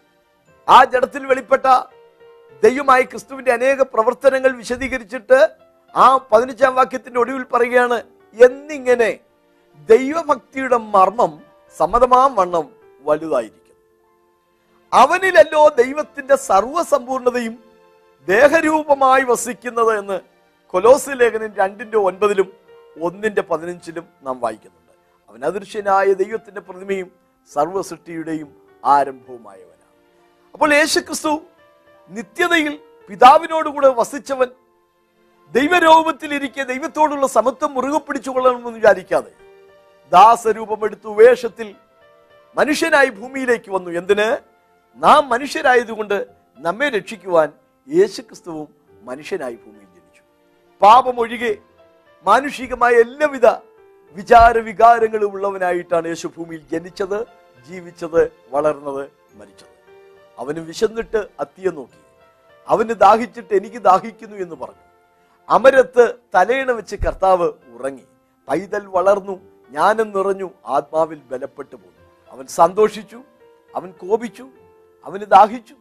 ആ 0.69 0.83
ജഡത്തിൽ 0.83 1.25
വെളിപ്പെട്ട 1.25 1.65
ദൈവമായി 2.63 3.03
ക്രിസ്തുവിന്റെ 3.03 3.51
അനേക 3.51 3.81
പ്രവർത്തനങ്ങൾ 3.81 4.51
വിശദീകരിച്ചിട്ട് 4.57 5.39
ആ 5.95 6.17
പതിനഞ്ചാം 6.31 6.75
വാക്യത്തിന്റെ 6.75 7.19
ഒടുവിൽ 7.19 7.43
പറയുകയാണ് 7.53 7.97
എന്നിങ്ങനെ 8.45 9.19
ദൈവഭക്തിയുടെ 9.89 10.77
മർമ്മം 10.95 11.31
സമ്മതമാം 11.77 12.35
വണ്ണം 12.35 12.65
വലുതായിരിക്കും. 13.01 13.57
അവനിലല്ലോ 14.93 15.67
ദൈവത്തിന്റെ 15.67 16.35
സർവസമ്പൂർണതയും 16.35 17.55
ദേഹരൂപമായി 18.27 19.23
വസിക്കുന്നത് 19.23 19.91
എന്ന് 19.99 20.17
കൊലോസ് 20.73 21.09
ലേഖനം 21.09 21.51
രണ്ടിന്റെ 21.55 21.97
ഒൻപതിലും 21.97 22.49
ഒന്നിന്റെ 23.01 23.41
പതിനഞ്ചിലും 23.41 24.05
നാം 24.23 24.39
വായിക്കുന്നുണ്ട് 24.41 24.80
അവൻ 25.31 25.45
അദൃശ്യനായ 25.45 26.13
ദൈവത്തിന്റെ 26.13 26.61
പ്രതിമയും 26.61 27.11
സർവസൃഷ്ടിയുടെയും 27.53 28.49
ആരംഭവുമായവനാണ്. 28.85 29.93
അപ്പോൾ 30.53 30.73
യേശുക്രിസ്തു 30.73 31.41
നിത്യതയിൽ 32.09 32.79
പിതാവിനോടുകൂടെ 33.09 33.87
വസിച്ചവൻ 33.87 34.47
ദൈവരൂപത്തിലിരിക്കെ 35.51 36.63
ദൈവത്തോടുള്ള 36.63 37.27
സമത്വം 37.27 37.73
മുറുകെ 37.73 37.97
പിടിച്ചുകൊള്ളണമെന്ന് 37.97 38.69
വിചാരിക്കാതെ 38.69 39.31
ദാസരൂപമെടുത്തു 40.11 41.09
വേഷത്തിൽ 41.09 41.75
മനുഷ്യനായി 42.57 43.09
ഭൂമിയിലേക്ക് 43.09 43.71
വന്നു. 43.71 43.89
എന്തിന്? 43.91 44.37
നാം 44.95 45.29
മനുഷ്യരായതുകൊണ്ട് 45.29 46.27
നമ്മെ 46.57 46.89
രക്ഷിക്കുവാൻ 46.89 47.53
യേശുക്രിസ്തുവും 47.87 48.75
മനുഷ്യനായി 49.01 49.55
ഭൂമിയിൽ 49.55 49.87
ജനിച്ചു. 49.95 50.21
പാപമൊഴികെ 50.81 51.57
മാനുഷികമായ 52.25 52.93
എല്ലാവിധ 52.93 53.45
വിചാര 54.11 54.57
വികാരങ്ങളും 54.57 55.31
ഉള്ളവനായിട്ടാണ് 55.31 56.07
യേശു 56.07 56.27
ഭൂമിയിൽ 56.27 56.61
ജനിച്ചത് 56.71 57.23
ജീവിച്ചത് 57.67 58.31
വളർന്നത് 58.49 59.09
മരിച്ചത്. 59.33 59.67
അവന് 60.39 60.59
വിശന്നിട്ട് 60.59 61.27
അത്തിയെ 61.39 61.71
നോക്കി. 61.71 62.01
അവന് 62.67 62.89
ദാഹിച്ചിട്ട് 62.89 63.53
എനിക്ക് 63.53 63.77
ദാഹിക്കുന്നു 63.77 64.37
എന്ന് 64.37 64.55
പറഞ്ഞു. 64.55 64.91
അമരത്ത് 65.49 66.15
തലയിണ 66.35 66.71
വെച്ച് 66.71 66.95
കർത്താവ് 66.95 67.51
ഉറങ്ങി. 67.73 68.03
പൈതൽ 68.47 68.85
വളർന്നു 68.85 69.33
ജ്ഞാനം 69.69 70.11
നിറഞ്ഞു 70.11 70.51
ആത്മാവിൽ 70.65 71.21
ബലപ്പെട്ടു 71.31 71.75
പോന്നു. 71.75 72.31
അവൻ 72.31 72.47
സന്തോഷിച്ചു 72.47 73.21
അവൻ 73.75 73.91
കോപിച്ചു 73.91 74.47
അവന് 75.05 75.25
ദാഹിച്ചു. 75.25 75.75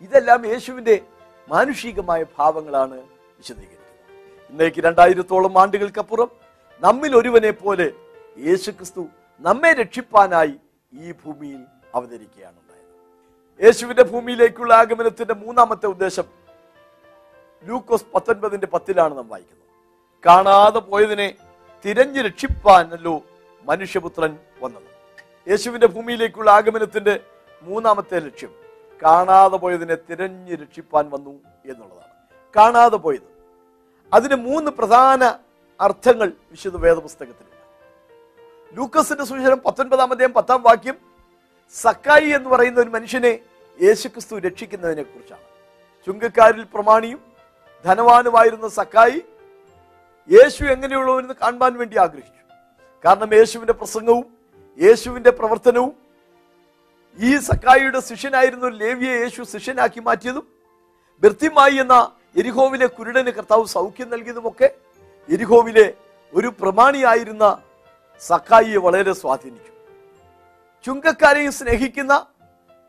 ഇതെല്ലാം 0.00 0.46
യേശുവിന്റെ 0.46 1.00
മാനുഷികമായ 1.48 2.24
ഭാവങ്ങളാണ് 2.38 2.94
വിശദീകരിക്കുന്നത്. 3.38 4.50
ഇന്നേക്ക് 4.50 4.80
രണ്ടായിരത്തോളം 4.80 5.60
ആണ്ടുകൾക്കപ്പുറം 5.60 6.43
നമ്മിൽ 6.84 7.16
ഒരുവനെ 7.16 7.50
പോലെ 7.50 7.92
യേശു 8.38 8.70
ക്രിസ്തു 8.70 9.06
നമ്മെ 9.40 9.72
രക്ഷിപ്പാനായി 9.72 10.54
ഈ 10.92 11.12
ഭൂമിയിൽ 11.12 11.64
അവതരിക്കുകയാണ് 11.94 12.54
യേശുവിന്റെ 13.64 14.02
ഭൂമിയിലേക്കുള്ള 14.02 14.74
ആഗമനത്തിന്റെ 14.74 15.34
മൂന്നാമത്തെ 15.34 15.86
ഉദ്ദേശം 15.86 16.24
ലൂക്കോസ് 17.64 18.04
പത്തൊൻപതിന്റെ 18.14 18.66
പത്തിലാണ് 18.66 19.16
നാം 19.16 19.28
വായിക്കുന്നത്. 19.28 19.68
കാണാതെ 20.26 20.78
പോയതിനെ 20.78 21.34
തിരഞ്ഞു 21.84 22.22
രക്ഷിപ്പാനല്ലോ 22.22 23.22
മനുഷ്യപുത്രൻ 23.62 24.38
വന്നത്. 24.62 24.82
യേശുവിന്റെ 25.50 25.86
ഭൂമിയിലേക്കുള്ള 25.86 26.50
ആഗമനത്തിന്റെ 26.50 27.20
മൂന്നാമത്തെ 27.62 28.18
ലക്ഷ്യം 28.18 28.54
കാണാതെ 29.04 29.56
പോയതിനെ 29.56 29.94
തിരഞ്ഞു 29.94 30.54
രക്ഷിപ്പാൻ 30.54 31.10
വന്നു 31.10 31.30
എന്നുള്ളതാണ്. 31.64 32.12
കാണാതെ 32.56 32.96
പോയത്. 32.96 33.44
അതിന് 34.12 34.34
മൂന്ന് 34.34 34.70
പ്രധാന 34.70 35.38
അർത്ഥങ്ങൾ 35.80 36.32
വിശുദ്ധ 36.50 36.76
വേദപുസ്തകത്തിലുണ്ട് 36.76 37.54
ലൂക്കസിന്റെ 38.76 39.24
സുവിശേഷം 39.24 39.60
പത്തൊൻപതാം 39.66 40.12
അധ്യായം 40.12 40.32
പത്താം 40.32 40.62
വാക്യം 40.62 40.96
സക്കായി 41.74 42.28
എന്ന് 42.28 42.50
പറയുന്ന 42.50 42.80
ഒരു 42.80 42.90
മനുഷ്യനെ 42.90 43.38
യേശുക്രിസ്തു 43.82 44.38
രക്ഷിക്കുന്നതിനെ 44.38 45.02
കുറിച്ചാണ്. 45.02 45.44
ചുങ്കക്കാരിൽ 46.06 46.64
പ്രമാണിയും 46.74 47.20
ധനവാനുമായിരുന്ന 47.84 48.68
സക്കായി 48.68 49.22
യേശു 50.30 50.64
എങ്ങനെയുള്ളവരെന്ന് 50.64 51.34
കാണുവാൻ 51.42 51.72
വേണ്ടി 51.78 51.96
ആഗ്രഹിച്ചു. 51.98 52.42
കാരണം 53.04 53.34
യേശുവിന്റെ 53.34 53.72
പ്രസംഗവും 53.72 54.26
യേശുവിന്റെ 54.78 55.30
പ്രവർത്തനവും 55.30 55.92
ഈ 57.18 57.38
സക്കായിയുടെ 57.38 58.00
ശിഷ്യനായിരുന്ന 58.00 58.66
ഒരു 58.66 58.74
ലേവിയെ 58.74 59.16
യേശു 59.20 59.42
ശിഷ്യനാക്കി 59.42 60.00
മാറ്റിയതും 60.00 60.46
ബൃത്തിമായി 61.22 61.76
എന്ന 61.80 61.96
എരിഹോവിലെ 62.36 62.86
കുരുടന് 62.86 63.30
കർത്താവ് 63.30 63.66
സൗഖ്യം 63.66 64.10
നൽകിയതുമൊക്കെ 64.10 64.68
എരിഹോവിലെ 65.28 65.86
ഒരു 66.32 66.48
പ്രമാണിയായിരുന്ന 66.60 67.44
സക്കായിയെ 68.22 68.78
വളരെ 68.78 69.12
സ്വാധീനിച്ചു 69.12 69.72
ചുങ്കക്കാരെയും 70.84 71.52
സ്നേഹിക്കുന്ന 71.52 72.14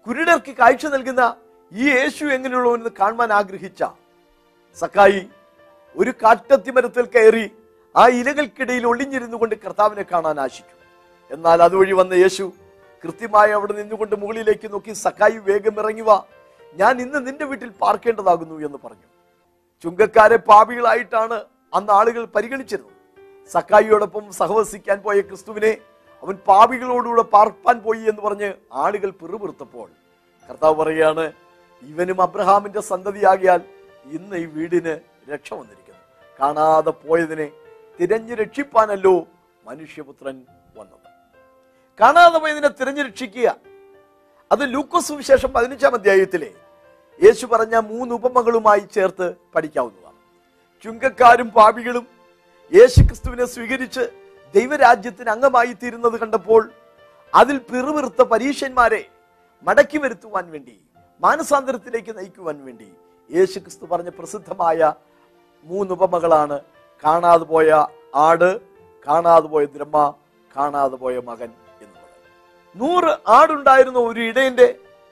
കുരുടർക്ക് 0.08 0.52
കാഴ്ച 0.58 0.86
നൽകുന്ന 0.86 1.24
ഈ 1.72 1.86
യേശു 1.92 2.26
എങ്ങനെയുള്ളവനെന്ന് 2.26 2.92
കാണുവാൻ 3.00 3.32
ആഗ്രഹിച്ച 3.32 3.82
സക്കായി 4.78 5.22
ഒരു 5.96 6.12
കാട്ടത്തിമരത്തിൽ 6.24 7.06
കയറി 7.06 7.46
ആ 7.96 8.04
ഇലകൾക്കിടയിൽ 8.20 8.86
ഒളിഞ്ഞിരുന്നു 8.86 9.38
കൊണ്ട് 9.38 9.56
കർത്താവിനെ 9.56 10.04
കാണാൻ 10.04 10.40
ആശിച്ചു 10.40 10.76
എന്നാൽ 11.32 11.62
അതുവഴി 11.62 11.92
വന്ന 11.92 12.14
യേശു 12.14 12.46
കൃത്യമായി 13.04 13.52
അവിടെ 13.52 13.74
നിന്നുകൊണ്ട് 13.74 14.16
മുകളിലേക്ക് 14.16 14.68
നോക്കി 14.72 14.94
സക്കായി 14.96 15.38
വേഗം 15.38 15.80
ഇറങ്ങുക 15.80 16.12
ഞാൻ 16.76 17.02
ഇന്ന് 17.02 17.20
നിന്റെ 17.28 17.46
വീട്ടിൽ 17.46 17.70
പാർക്കേണ്ടതാകുന്നു 17.82 18.56
എന്ന് 18.66 18.78
പറഞ്ഞു. 18.84 19.08
ചുങ്കക്കാരെ 19.84 20.38
പാപികളായിട്ടാണ് 20.50 21.38
അന്ന് 21.76 21.92
ആളുകൾ 21.94 22.26
പരിഗണിച്ചിരുന്നു. 22.26 22.92
സക്കായിയോടൊപ്പം 23.52 24.32
സഹവസിക്കാൻ 24.32 24.98
പോയ 25.00 25.22
ക്രിസ്തുവിനെ 25.22 25.78
അവൻ 26.24 26.36
പാപികളോടുകൂടെ 26.48 27.22
പാർപ്പാൻ 27.22 27.80
പോയി 27.80 28.00
എന്ന് 28.00 28.22
പറഞ്ഞ് 28.22 28.54
ആളുകൾ 28.74 29.10
പിറുപിറുത്തപ്പോൾ 29.10 29.90
കർത്താവ് 30.50 30.76
പറയുകയാണ് 30.76 31.34
ഇവനും 31.82 32.22
അബ്രഹാമിന്റെ 32.22 32.82
സന്തതിയാകിയാൽ 32.82 33.62
ഇന്ന് 34.06 34.36
ഈ 34.36 34.46
വീടിന് 34.46 35.00
രക്ഷ 35.32 35.54
വന്നിരിക്കുന്നു. 35.54 36.04
കാണാതെ 36.40 36.90
പോയതിനെ 36.90 37.52
തിരഞ്ഞു 38.00 38.36
രക്ഷിപ്പാനല്ലോ 38.36 39.28
മനുഷ്യപുത്രൻ 39.66 40.46
വന്നത്. 40.78 41.06
കാണാതെ 42.00 42.38
പോയതിനെ 42.38 42.68
തിരഞ്ഞു 42.68 43.04
രക്ഷിക്കുക. 43.04 43.56
അത് 44.52 44.74
ലൂക്കോസ് 44.74 45.12
വിശേഷം 45.12 45.54
പതിനഞ്ചാം 45.54 45.94
അധ്യായത്തിലെ 45.94 46.52
യേശു 47.24 47.46
പറഞ്ഞ 47.46 47.76
മൂന്ന് 47.76 48.16
ഉപമകളുമായി 48.16 48.80
ചേർത്ത് 48.80 49.36
പഠിക്കാവുന്നതാണ്. 49.56 50.05
ചുങ്കക്കാരും 50.84 51.50
പാപികളും 51.50 52.06
യേശുക്രിസ്തുവിനെ 52.72 53.46
സ്വീകരിച്ച് 53.46 54.04
ദൈവരാജ്യത്തിന് 54.54 55.30
അംഗമായി 55.30 55.74
തീരുന്നത് 55.74 56.20
കണ്ടപ്പോൾ 56.20 56.62
അതിൽ 57.34 57.58
പിറുവിറുത്ത 57.70 58.22
പരീക്ഷന്മാരെ 58.24 59.02
മടക്കി 59.68 59.98
വരുത്തുവാൻ 59.98 60.46
വേണ്ടി 60.52 60.76
മാനസാന്തരത്തിലേക്ക് 61.22 62.18
നയിക്കുവാൻ 62.18 62.58
വേണ്ടി 62.66 62.88
യേശുക്രിസ്തു 63.30 63.86
പറഞ്ഞ 63.86 64.10
പ്രസിദ്ധമായ 64.10 64.80
മൂന്നുപമകളാണ് 65.66 66.58
കാണാതെ 67.04 67.44
പോയ 67.44 67.70
ആട് 68.28 68.50
കാണാതെ 69.08 69.48
പോയ 69.48 69.66
ദ്രഹ്മ 69.66 69.98
കാണാതെ 70.56 70.96
പോയ 70.96 71.16
മകൻ 71.20 71.50
എന്നുള്ളത്. 71.82 72.12
നൂറ് 72.76 73.12
ആടുണ്ടായിരുന്ന 73.28 74.00
ഒരു 74.00 74.20
ഇടയന്റെ 74.20 74.68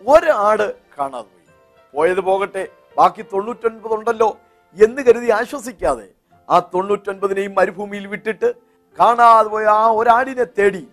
ഒരു 0.06 0.32
ആട് 0.48 0.68
കാണാതെ 0.98 1.28
പോയി. 1.28 1.48
പോയത് 1.94 2.22
പോകട്ടെ 2.22 2.64
ബാക്കി 2.98 3.22
തൊണ്ണൂറ്റൊൻപത് 3.24 3.94
ഉണ്ടല്ലോ 3.94 4.30
എന്ന് 4.76 5.02
കരുതി 5.04 5.30
ആശ്വസിക്കാതെ 5.30 6.08
ആ 6.50 6.58
തൊണ്ണൂറ്റൊൻപതിനെയും 6.74 7.54
മരുഭൂമിയിൽ 7.54 8.06
വിട്ടിട്ട് 8.08 8.50
കാണാതെ 8.98 9.50
പോയ 9.50 9.66
ആ 9.74 9.84
ഒരാടിനെ 9.92 10.46
തേടി 10.58 10.84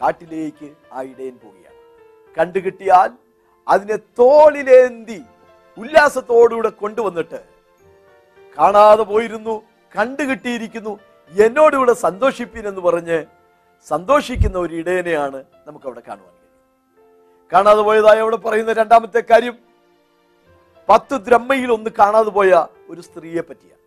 കാട്ടിലേക്ക് 0.00 0.68
ആ 0.92 0.98
ഇടയൻ 1.02 1.34
പോവുകയാണ്. 1.38 1.78
കണ്ടുകിട്ടിയാൽ 2.36 3.10
അതിനെ 3.66 3.96
തോളിലേന്തി 4.18 5.20
ഉല്ലാസത്തോടുകൂടെ 5.78 6.68
കൊണ്ടുവന്നിട്ട് 6.80 7.40
കാണാതെ 8.58 9.02
പോയിരുന്നു 9.02 9.54
കണ്ടുകിട്ടിയിരിക്കുന്നു 9.92 10.92
എന്നോടുകൂടെ 11.32 11.92
സന്തോഷിപ്പിൻ 11.98 12.64
എന്ന് 12.68 12.80
പറഞ്ഞ് 12.80 13.18
സന്തോഷിക്കുന്ന 13.86 14.56
ഒരു 14.58 14.74
ഇടയനെയാണ് 14.74 15.38
നമുക്ക് 15.66 15.86
അവിടെ 15.86 16.00
കാണുവാൻ 16.00 16.34
കാണാതെ 17.52 17.82
പോയതായി 17.82 18.18
അവിടെ 18.18 18.36
പറയുന്ന 18.36 18.72
രണ്ടാമത്തെ 18.72 19.20
കാര്യം 19.20 19.56
പത്ത് 20.88 21.16
ദ്രമ്മയിൽ 21.26 21.70
ഒന്ന് 21.72 21.90
കാണാതെ 21.98 22.30
പോയ 22.30 22.52
ഒരു 22.88 23.00
സ്ത്രീയെ 23.00 23.40
പറ്റിയാണ് 23.40 23.82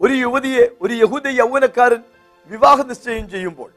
ഒരു 0.00 0.12
യുവതിയെ 0.12 0.68
ഒരു 0.82 0.94
യഹൂദ 0.94 1.26
യൗവനക്കാരൻ 1.26 2.02
വിവാഹ 2.46 2.82
നിശ്ചയം 2.82 3.30
ചെയ്യുമ്പോൾ 3.30 3.72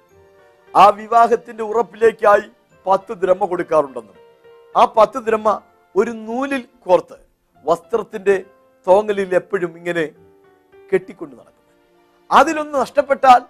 ആ 0.75 0.90
വിവാഹത്തിന്റെ 0.90 1.63
ഉറപ്പിലേക്കായി 1.63 2.50
പത്ത് 2.88 3.13
ദ്രമ 3.13 3.46
കൊടുക്കാറുണ്ടെന്നും 3.46 4.16
ആ 4.78 4.86
പത്ത് 4.98 5.18
ദ്രമ 5.18 5.62
ഒരു 5.96 6.12
നൂലിൽ 6.12 6.62
കോർത്ത് 6.62 7.16
വസ്ത്രത്തിന്റെ 7.66 8.46
തോങ്ങലിൽ 8.88 9.36
എപ്പോഴും 9.36 9.78
ഇങ്ങനെ 9.78 10.10
കെട്ടിക്കൊണ്ട് 10.94 11.36
നടക്കും. 11.36 11.62
അതിലൊന്ന് 12.32 12.80
നഷ്ടപ്പെട്ടാൽ 12.80 13.42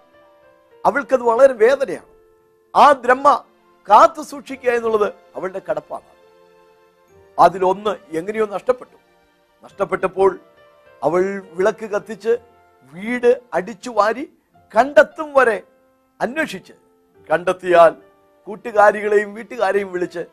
അവൾക്കത് 0.86 1.22
വളരെ 1.22 1.52
വേദനയാണ്. 1.52 2.06
ആ 2.76 2.92
ദ്രമ 2.92 3.44
കാത്തു 3.90 4.22
സൂക്ഷിക്കുക 4.22 4.70
എന്നുള്ളത് 4.70 5.12
അവളുടെ 5.36 5.60
കടപ്പാണ്. 5.70 6.08
അതിലൊന്ന് 7.38 8.16
എങ്ങനെയോ 8.16 8.46
നഷ്ടപ്പെട്ടു. 8.46 8.96
നഷ്ടപ്പെട്ടപ്പോൾ 9.64 10.40
അവൾ 11.02 11.42
വിളക്ക് 11.52 11.86
കത്തിച്ച് 11.90 12.38
വീട് 12.92 13.42
അടിച്ചു 13.54 13.90
വാരി 13.90 14.32
കണ്ടെത്തും 14.76 15.32
വരെ 15.32 15.62
അന്വേഷിച്ച്. 16.20 16.72
കണ്ടെത്തിയാൽ 17.30 17.92
കൂട്ടുകാരികളെയും 18.46 19.34
വീട്ടുകാരെയും 19.34 19.92
വിളിച്ച് 19.92 20.26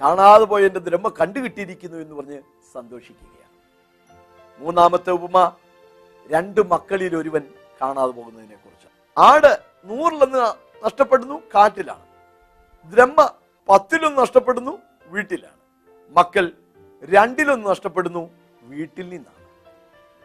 കാണാതെ 0.00 0.44
പോയ 0.44 0.66
എന്റെ 0.66 0.80
ദ്രഹ്മ 0.80 1.08
കണ്ടുകിട്ടിയിരിക്കുന്നു 1.08 1.98
എന്ന് 1.98 2.14
പറഞ്ഞ് 2.14 2.42
സന്തോഷിക്കുകയാണ്. 2.72 3.52
മൂന്നാമത്തെ 4.58 5.10
ഉപമ 5.10 5.56
രണ്ട് 6.30 6.60
മക്കളിൽ 6.60 7.16
ഒരുവൻ 7.16 7.42
കാണാതെ 7.82 8.10
പോകുന്നതിനെ 8.10 8.56
കുറിച്ച്. 8.56 8.88
ആട് 9.18 9.62
നൂറിലൊന്ന് 9.84 10.54
നഷ്ടപ്പെടുന്നു 10.84 11.42
കാറ്റിലാണ് 11.54 12.06
ദ്രഹ്മ 12.92 13.32
പത്തിലൊന്ന് 13.68 14.18
നഷ്ടപ്പെടുന്നു 14.22 14.78
വീട്ടിലാണ്. 15.06 15.56
മക്കൾ 16.10 16.52
രണ്ടിലൊന്ന് 17.04 17.70
നഷ്ടപ്പെടുന്നു 17.70 18.30
വീട്ടിൽ 18.62 19.08
നിന്നാണ്. 19.08 19.43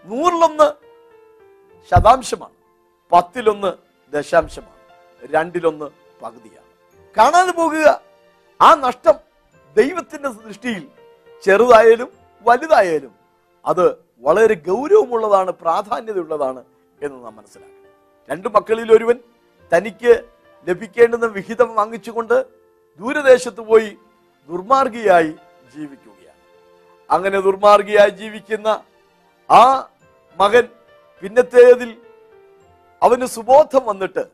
നൂറിലൊന്ന് 0.05 0.71
ശതാംശമാണ് 1.91 2.53
പത്തിലൊന്ന് 3.11 3.73
ദശാംശമാണ് 4.11 4.79
രണ്ടിലൊന്ന് 5.33 5.85
പകുതിയാണ്. 6.21 6.69
കാണാതെ 7.17 7.51
പോകുക. 7.51 8.01
ആ 8.61 8.75
നഷ്ടം 8.75 9.13
ദൈവത്തിന്റെ 9.77 10.29
സൃഷ്ടിയിൽ 10.29 10.87
ചെറുതായാലും 11.43 12.11
വലുതായാലും 12.41 13.11
അത് 13.65 14.05
വളരെ 14.19 14.53
ഗൗരവമുള്ളതാണ് 14.53 15.51
പ്രാധാന്യതയുള്ളതാണ് 15.51 16.63
എന്ന് 17.03 17.25
നാം 17.25 17.35
മനസ്സിലാക്കണം. 17.35 17.91
രണ്ടു 18.31 18.47
മക്കളിൽ 18.47 18.93
ഒരുവൻ 18.93 19.15
തനിക്ക് 19.77 20.25
ലഭിക്കേണ്ടുന്ന 20.67 21.25
വിഹിതം 21.25 21.75
വാങ്ങിച്ചുകൊണ്ട് 21.75 22.45
ദൂരദേശത്ത് 22.99 23.61
പോയി 23.61 23.97
ദുർമാർഗിയായി 24.49 25.35
ജീവിക്കുകയാണ്. 25.75 26.37
അങ്ങനെ 27.11 27.39
ദുർമാർഗിയായി 27.39 28.09
ജീവിക്കുന്ന 28.09 28.83
ആ 29.49 29.89
മകൻ 30.39 30.67
പിന്നത്തേതിൽ 31.21 31.97
അവന് 33.03 33.25
സുബോധം 33.25 33.85
വന്നിട്ട് 33.85 34.25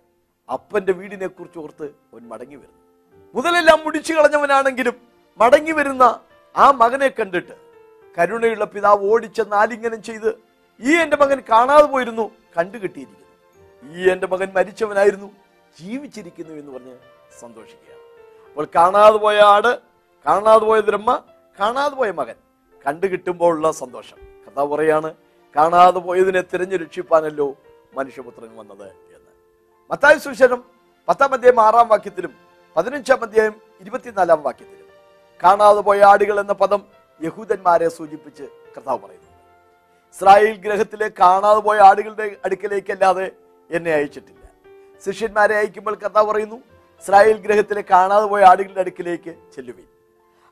അപ്പന്റെ 0.51 0.91
വീടിനെ 0.91 1.27
കുറിച്ച് 1.27 1.59
ഓർത്ത് 1.59 1.83
അവൻ 1.83 2.27
മടങ്ങി 2.27 2.55
വരുന്നു. 2.55 2.79
മുതലെല്ലാം 3.35 3.85
മുടിച്ചു 3.85 4.13
കളഞ്ഞവനാണെങ്കിലും 4.13 4.95
മടങ്ങി 5.39 5.71
വരുന്ന 5.71 6.19
ആ 6.55 6.71
മകനെ 6.71 7.07
കണ്ടിട്ട് 7.07 7.55
കരുണയുള്ള 8.17 8.65
പിതാവ് 8.65 9.11
ഓടിച്ച 9.11 9.41
ആലിംഗനം 9.41 10.03
ചെയ്ത് 10.03 10.29
ഈ 10.79 10.95
എന്റെ 10.97 11.17
മകൻ 11.17 11.43
കാണാതെ 11.49 11.85
പോയിരുന്നു 11.85 12.31
കണ്ടു 12.57 12.77
കിട്ടിയിരിക്കുന്നു. 12.77 13.25
ഈ 13.95 14.09
എന്റെ 14.09 14.27
മകൻ 14.27 14.51
മരിച്ചവനായിരുന്നു 14.55 15.31
ജീവിച്ചിരിക്കുന്നു 15.79 16.53
എന്ന് 16.53 16.71
പറഞ്ഞ് 16.71 16.95
സന്തോഷിക്കുകയാണ്. 17.39 18.01
അപ്പോൾ 18.49 18.67
കാണാതെ 18.75 19.17
പോയ 19.17 19.39
ആട് 19.39 19.79
കാണാതെ 20.25 20.65
പോയ 20.65 20.79
ബ്രഹ്മ 20.79 21.23
കാണാതെ 21.59 21.95
പോയ 21.95 22.11
മകൻ 22.11 22.35
കണ്ടു 22.87 23.07
കിട്ടുമ്പോഴുള്ള 23.07 23.71
സന്തോഷം. 23.71 24.34
കഥ 24.55 24.63
പറയാണ് 24.63 25.09
കാണാതെ 25.55 25.99
പോയതിനെ 25.99 26.41
തിരഞ്ഞു 26.41 26.77
രക്ഷിപ്പാനല്ലോ 26.77 27.47
മനുഷ്യപുത്രൻ 27.97 28.51
വന്നത് 28.59 28.87
എന്ന്. 29.15 29.31
മത്തായ 29.91 30.17
സുശേഷം 30.17 30.61
പത്താം 31.07 31.33
അധ്യായം 31.33 31.59
ആറാം 31.61 31.87
വാക്യത്തിലും 31.87 32.33
പതിനഞ്ചാം 32.75 33.23
അധ്യായം 33.23 33.55
ഇരുപത്തിനാലാം 33.81 34.41
വാക്യത്തിലും 34.43 34.87
കാണാതെ 35.43 35.81
പോയ 35.81 36.03
ആടുകൾ 36.03 36.39
എന്ന 36.39 36.53
പദം 36.53 36.81
യഹൂദന്മാരെ 37.21 37.89
സൂചിപ്പിച്ച് 37.89 38.43
കർത്താവ് 38.75 38.99
പറയുന്നു. 38.99 39.29
ഇസ്രായേൽ 40.15 40.55
ഗ്രഹത്തിലെ 40.65 41.07
കാണാതെ 41.19 41.59
പോയ 41.59 41.77
ആടുകളുടെ 41.79 42.37
അടുക്കലേക്കല്ലാതെ 42.45 43.31
എന്നെ 43.69 43.91
അയച്ചിട്ടില്ല. 43.91 44.43
ശിഷ്യന്മാരെ 45.05 45.55
അയക്കുമ്പോൾ 45.57 45.95
കർത്താവ് 45.95 46.27
പറയുന്നു 46.31 46.55
ഇസ്രായേൽ 47.03 47.37
ഗ്രഹത്തിലെ 47.37 47.83
കാണാതെ 47.91 48.25
പോയ 48.25 48.43
ആടുകളുടെ 48.43 48.79
അടുക്കിലേക്ക് 48.79 49.35
ചെല്ലുവിൻ. 49.55 49.87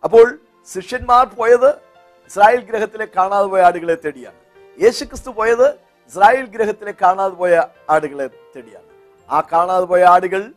അപ്പോൾ 0.04 0.40
ശിഷ്യന്മാർ 0.74 1.26
പോയത് 1.40 1.93
ഇസ്രായേൽ 2.28 2.62
ഗ്രഹത്തിലെ 2.66 3.08
കാണാതെ 3.18 3.48
പോയ 3.48 3.62
ആടുകളെ 3.62 3.96
തേടിയാണ്. 3.96 4.40
യേശുക്രിസ്തു 4.84 5.32
പോയത് 5.32 5.68
ഇസ്രായേൽ 6.12 6.46
ഗ്രഹത്തിലെ 6.46 6.94
കാണാതെ 7.02 7.34
പോയ 7.34 7.64
ആടുകളെ 7.90 8.28
തേടിയാണ്. 8.28 8.88
ആ 9.30 9.42
കാണാതെ 9.52 9.86
പോയ 9.86 10.04
ആടുകൾ 10.04 10.54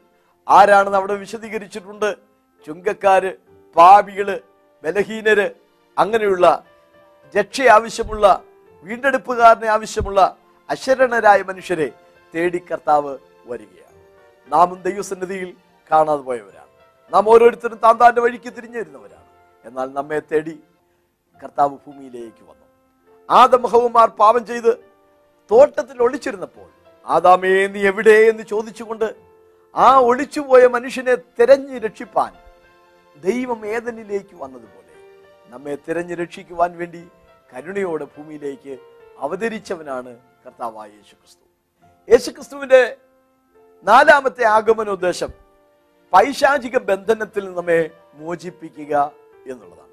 ആരാണെന്ന് 0.49 0.99
അവിടെ 0.99 1.15
വിശദീകരിച്ചിട്ടുണ്ട്? 1.15 2.17
ചുങ്കക്കാര് 2.67 3.33
പാപികൾ 3.77 4.41
ബലഹീനര് 4.85 5.51
അങ്ങനെയുള്ള 5.99 6.65
രക്ഷ 7.37 7.63
ആവശ്യമുള്ള 7.63 8.43
വീണ്ടെടുപ്പുകാരനെ 8.85 9.69
ആവശ്യമുള്ള 9.69 10.37
അശരണരായ 10.71 11.43
മനുഷ്യരെ 11.43 11.89
തേടി 12.35 12.59
കർത്താവ് 12.59 13.19
വരികയാണ്. 13.47 13.97
നാമും 14.53 14.83
ദൈവസന്നിധിയിൽ 14.83 15.57
കാണാതെ 15.91 16.23
പോയവരാണ്. 16.23 16.71
നാം 17.13 17.29
ഓരോരുത്തരും 17.29 17.79
താൻ 17.85 17.97
താന്റെ 17.97 18.21
വഴിക്ക് 18.21 18.53
തിരിഞ്ഞു 18.57 18.79
വരുന്നവരാണ് 18.79 19.27
എന്നാൽ 19.65 19.93
നമ്മെ 19.93 20.21
തേടി 20.33 20.63
കർത്താവ് 21.43 21.77
ഭൂമിയിലേക്ക് 21.87 22.43
വന്നു. 22.43 22.67
ആദമഹവുമാർ 23.31 24.09
പാപം 24.09 24.47
ചെയ്ത് 24.47 24.73
തോട്ടത്തിൽ 25.51 26.03
ഒളിച്ചിരുന്നപ്പോൾ 26.03 26.69
ആദാമേ 27.07 27.67
നീ 27.67 27.81
എവിടെ? 27.87 28.17
എന്ന് 28.31 28.43
ചോദിച്ചുകൊണ്ട് 28.43 29.15
ആ 29.75 30.01
ഒളിച്ചുപോയ 30.01 30.67
മനുഷ്യനെ 30.67 31.15
തിരഞ്ഞു 31.15 31.79
രക്ഷിപ്പാൻ 31.79 32.33
ദൈവം 33.21 33.67
ഏതനിലേക്ക് 33.67 34.35
വന്നതുപോലെ 34.35 34.95
നമ്മെ 35.47 35.79
തിരഞ്ഞു 35.89 36.15
രക്ഷിക്കുവാൻ 36.15 36.77
വേണ്ടി 36.77 37.09
കരുണയോടെ 37.53 38.05
ഭൂമിയിലേക്ക് 38.05 38.79
അവതരിച്ചവനാണ് 39.19 40.17
കർത്താവായ 40.47 40.89
യേശുക്രിസ്തു. 40.89 41.45
യേശുക്രിസ്തുവിന്റെ 42.11 42.97
നാലാമത്തെ 43.85 44.45
ആഗമനോദ്ദേശം 44.45 45.29
പൈശാചിക 46.13 46.79
ബന്ധനത്തിൽ 46.79 47.55
നമ്മെ 47.55 47.91
മോചിപ്പിക്കുക 48.15 49.13
എന്നുള്ളതാണ്. 49.47 49.86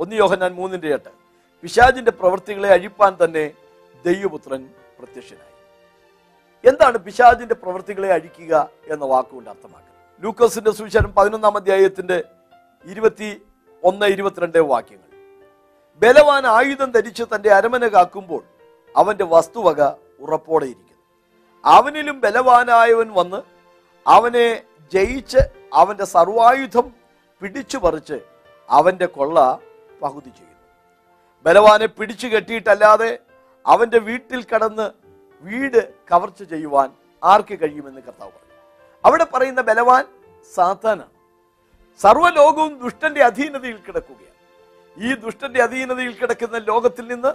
ഒന്ന് 0.00 0.16
യോഹന്നാൻ 0.16 0.52
മൂന്നിന്റെ 0.52 0.94
എട്ട്. 0.94 1.08
പിശാജിന്റെ 1.62 2.10
പ്രവൃത്തികളെ 2.10 2.68
അഴിപ്പാൻ 2.68 3.16
തന്നെ 3.24 3.50
ദൈവപുത്രൻ 4.06 4.70
പ്രത്യക്ഷനായി. 4.98 5.50
എന്താണ് 6.68 6.98
പിശാജിന്റെ 6.98 7.54
പ്രവൃത്തികളെ 7.54 8.12
അഴിക്കുക 8.12 8.70
എന്ന 8.88 9.04
വാക്കുകൊണ്ട് 9.04 9.50
അർത്ഥമാക്കുന്നത്? 9.50 10.24
ലൂക്കോസിന്റെ 10.24 10.70
സുവിശേഷം 10.70 11.14
പതിനൊന്നാം 11.14 11.56
അധ്യായത്തിന്റെ 11.56 12.24
ഇരുപത്തി 12.84 13.42
ഒന്ന് 13.84 14.06
ഇരുപത്തിരണ്ട് 14.06 14.58
വാക്യങ്ങൾ. 14.58 15.08
ബലവാൻ 16.02 16.46
ആയുധം 16.46 16.90
ധരിച്ച് 16.90 17.22
തന്റെ 17.34 17.50
അരമന 17.50 17.88
കാക്കുമ്പോൾ 17.88 18.42
അവന്റെ 18.96 19.24
വസ്തുവക 19.24 19.82
ഉറപ്പോടെ 20.20 20.64
ഇരിക്കുന്നു. 20.64 21.04
അവനിലും 21.64 22.20
ബലവാനായവൻ 22.20 23.12
വന്ന് 23.12 23.42
അവനെ 24.06 24.62
ജയിച്ച് 24.92 25.38
അവന്റെ 25.74 26.04
സർവായുധം 26.04 26.92
പിടിച്ചു 27.40 27.78
പറിച്ച് 27.78 28.20
അവന്റെ 28.70 29.06
കൊള്ള 29.06 29.58
പകുതി 30.02 30.28
ചെയ്യുന്നു. 30.28 30.60
ബലവാനെ 31.46 31.86
പിടിച്ചു 31.86 32.26
കെട്ടിയിട്ടല്ലാതെ 32.26 33.18
അവന്റെ 33.66 33.98
വീട്ടിൽ 33.98 34.46
കടന്ന് 34.54 34.90
വീട് 35.42 35.94
കവർച്ച 35.94 36.42
ചെയ്യുവാൻ 36.42 36.90
ആർക്ക് 37.24 37.60
കഴിയുമെന്ന് 37.60 38.00
കർത്താവ് 38.00 38.30
പറഞ്ഞു. 38.30 38.56
അവിടെ 39.04 39.24
പറയുന്ന 39.24 39.60
ബലവാൻ 39.60 40.04
സാത്താനാണ്. 40.54 41.10
സർവലോകവും 42.00 42.78
ദുഷ്ടന്റെ 42.78 43.24
അധീനതയിൽ 43.24 43.76
കിടക്കുകയാണ്. 43.76 44.30
ഈ 44.96 45.14
ദുഷ്ടന്റെ 45.14 45.62
അധീനതയിൽ 45.62 46.12
കിടക്കുന്ന 46.12 46.58
ലോകത്തിൽ 46.58 47.08
നിന്ന് 47.08 47.32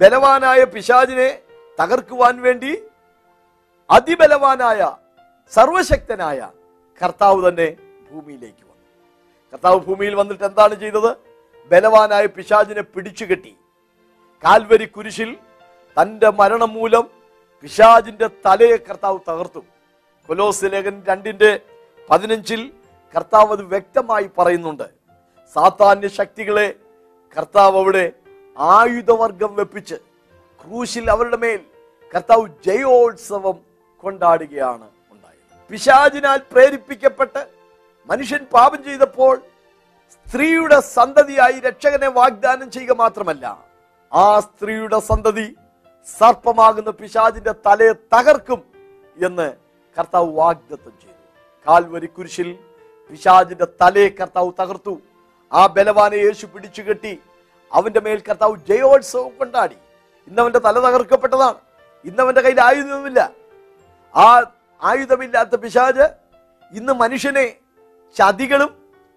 ബലവാനായ 0.00 0.64
പിശാചിനെ 0.64 1.38
തകർക്കുവാൻ 1.82 2.40
വേണ്ടി 2.40 2.82
അതിബലവാനായ 3.90 4.96
സർവശക്തനായ 5.50 6.50
കർത്താവ് 7.02 7.48
തന്നെ 7.48 7.76
ഭൂമിയിലേക്ക് 8.10 8.64
വന്നു. 8.64 8.86
കർത്താവ് 9.52 9.80
ഭൂമിയിൽ 9.80 10.14
വന്നിട്ട് 10.14 10.44
എന്താണ് 10.44 10.74
ചെയ്തത്? 10.74 11.29
ബലവാനായ 11.70 12.26
പിശാചിനെ 12.26 12.82
പിടിച്ചുകെട്ടി 12.82 13.52
കാൽവരി 14.44 14.84
കുരിശിൽ 14.84 15.30
തന്റെ 15.96 16.30
മരണം 16.30 16.72
മൂലം 16.72 17.04
പിശാജിന്റെ 17.62 18.26
തലയെ 18.46 18.76
കർത്താവ് 18.76 19.18
തകർത്തു. 19.28 19.60
കൊലോസ് 20.28 20.64
ലേഖൻ 20.64 21.02
രണ്ടിന്റെ 21.08 21.60
പതിനഞ്ചിൽ 22.10 22.72
കർത്താവ് 23.16 23.52
അത് 23.52 23.62
വ്യക്തമായി 23.62 24.30
പറയുന്നുണ്ട്. 24.38 24.86
സാത്താന്യ 25.54 26.08
ശക്തികളെ 26.08 26.74
കർത്താവ് 27.36 27.78
അവിടെ 27.78 28.12
ആയുധവർഗം 28.58 29.54
വെപ്പിച്ച് 29.54 29.94
ക്രൂശിൽ 30.60 31.10
അവരുടെ 31.10 31.36
മേൽ 31.36 31.60
കർത്താവ് 32.14 32.48
ജയോത്സവം 32.66 33.56
കൊണ്ടാടുകയാണ് 34.02 34.86
ഉണ്ടായത്. 35.10 35.70
പിശാജിനാൽ 35.70 36.40
പ്രേരിപ്പിക്കപ്പെട്ട് 36.52 37.42
മനുഷ്യൻ 38.08 38.44
പാപം 38.44 38.84
ചെയ്തപ്പോൾ 38.84 39.34
സ്ത്രീയുടെ 40.14 40.80
സന്തതിയായി 40.80 41.60
രക്ഷകനെ 41.60 42.08
വാഗ്ദാനം 42.08 42.70
ചെയ്യുക 42.70 42.92
മാത്രമല്ല 42.92 43.44
ആ 44.12 44.40
സ്ത്രീയുടെ 44.40 44.98
സന്തതി 45.00 45.56
സർപ്പമാകുന്ന 46.18 46.90
പിശാചിന്റെ 46.90 47.54
തലയെ 47.66 47.92
തകർക്കും 48.14 48.60
എന്ന് 49.16 49.46
കർത്താവ് 49.98 50.30
വാഗ്ദത്തം 50.40 50.92
ചെയ്തു. 51.02 51.22
കാൽവരി 51.66 52.06
കുരിശിൽ 52.06 52.58
പിശാചിന്റെ 53.10 53.66
തലയെ 53.80 54.08
കർത്താവ് 54.08 54.52
തകർത്തു. 54.60 54.94
ആ 55.52 55.66
ബലവാനെ 55.66 56.16
യേശു 56.16 56.46
പിടിച്ചു 56.46 56.82
കെട്ടി 56.82 57.20
അവന്റെ 57.72 58.00
മേൽ 58.00 58.20
കർത്താവ് 58.28 58.56
ജയോത്സവം 58.68 59.32
കൊണ്ടാടി. 59.38 59.76
ഇന്നവന്റെ 60.28 60.58
തല 60.58 60.76
തകർക്കപ്പെട്ടതാണ്. 60.86 61.58
ഇന്നവന്റെ 62.04 62.40
കയ്യിൽ 62.40 62.60
ആയുധമില്ല 62.60 63.20
ആ 64.14 64.26
ആയുധമില്ലാത്ത 64.82 65.54
പിശാജ് 65.64 66.06
ഇന്ന് 66.72 66.92
മനുഷ്യനെ 66.92 67.46
ചതികളും 68.16 68.70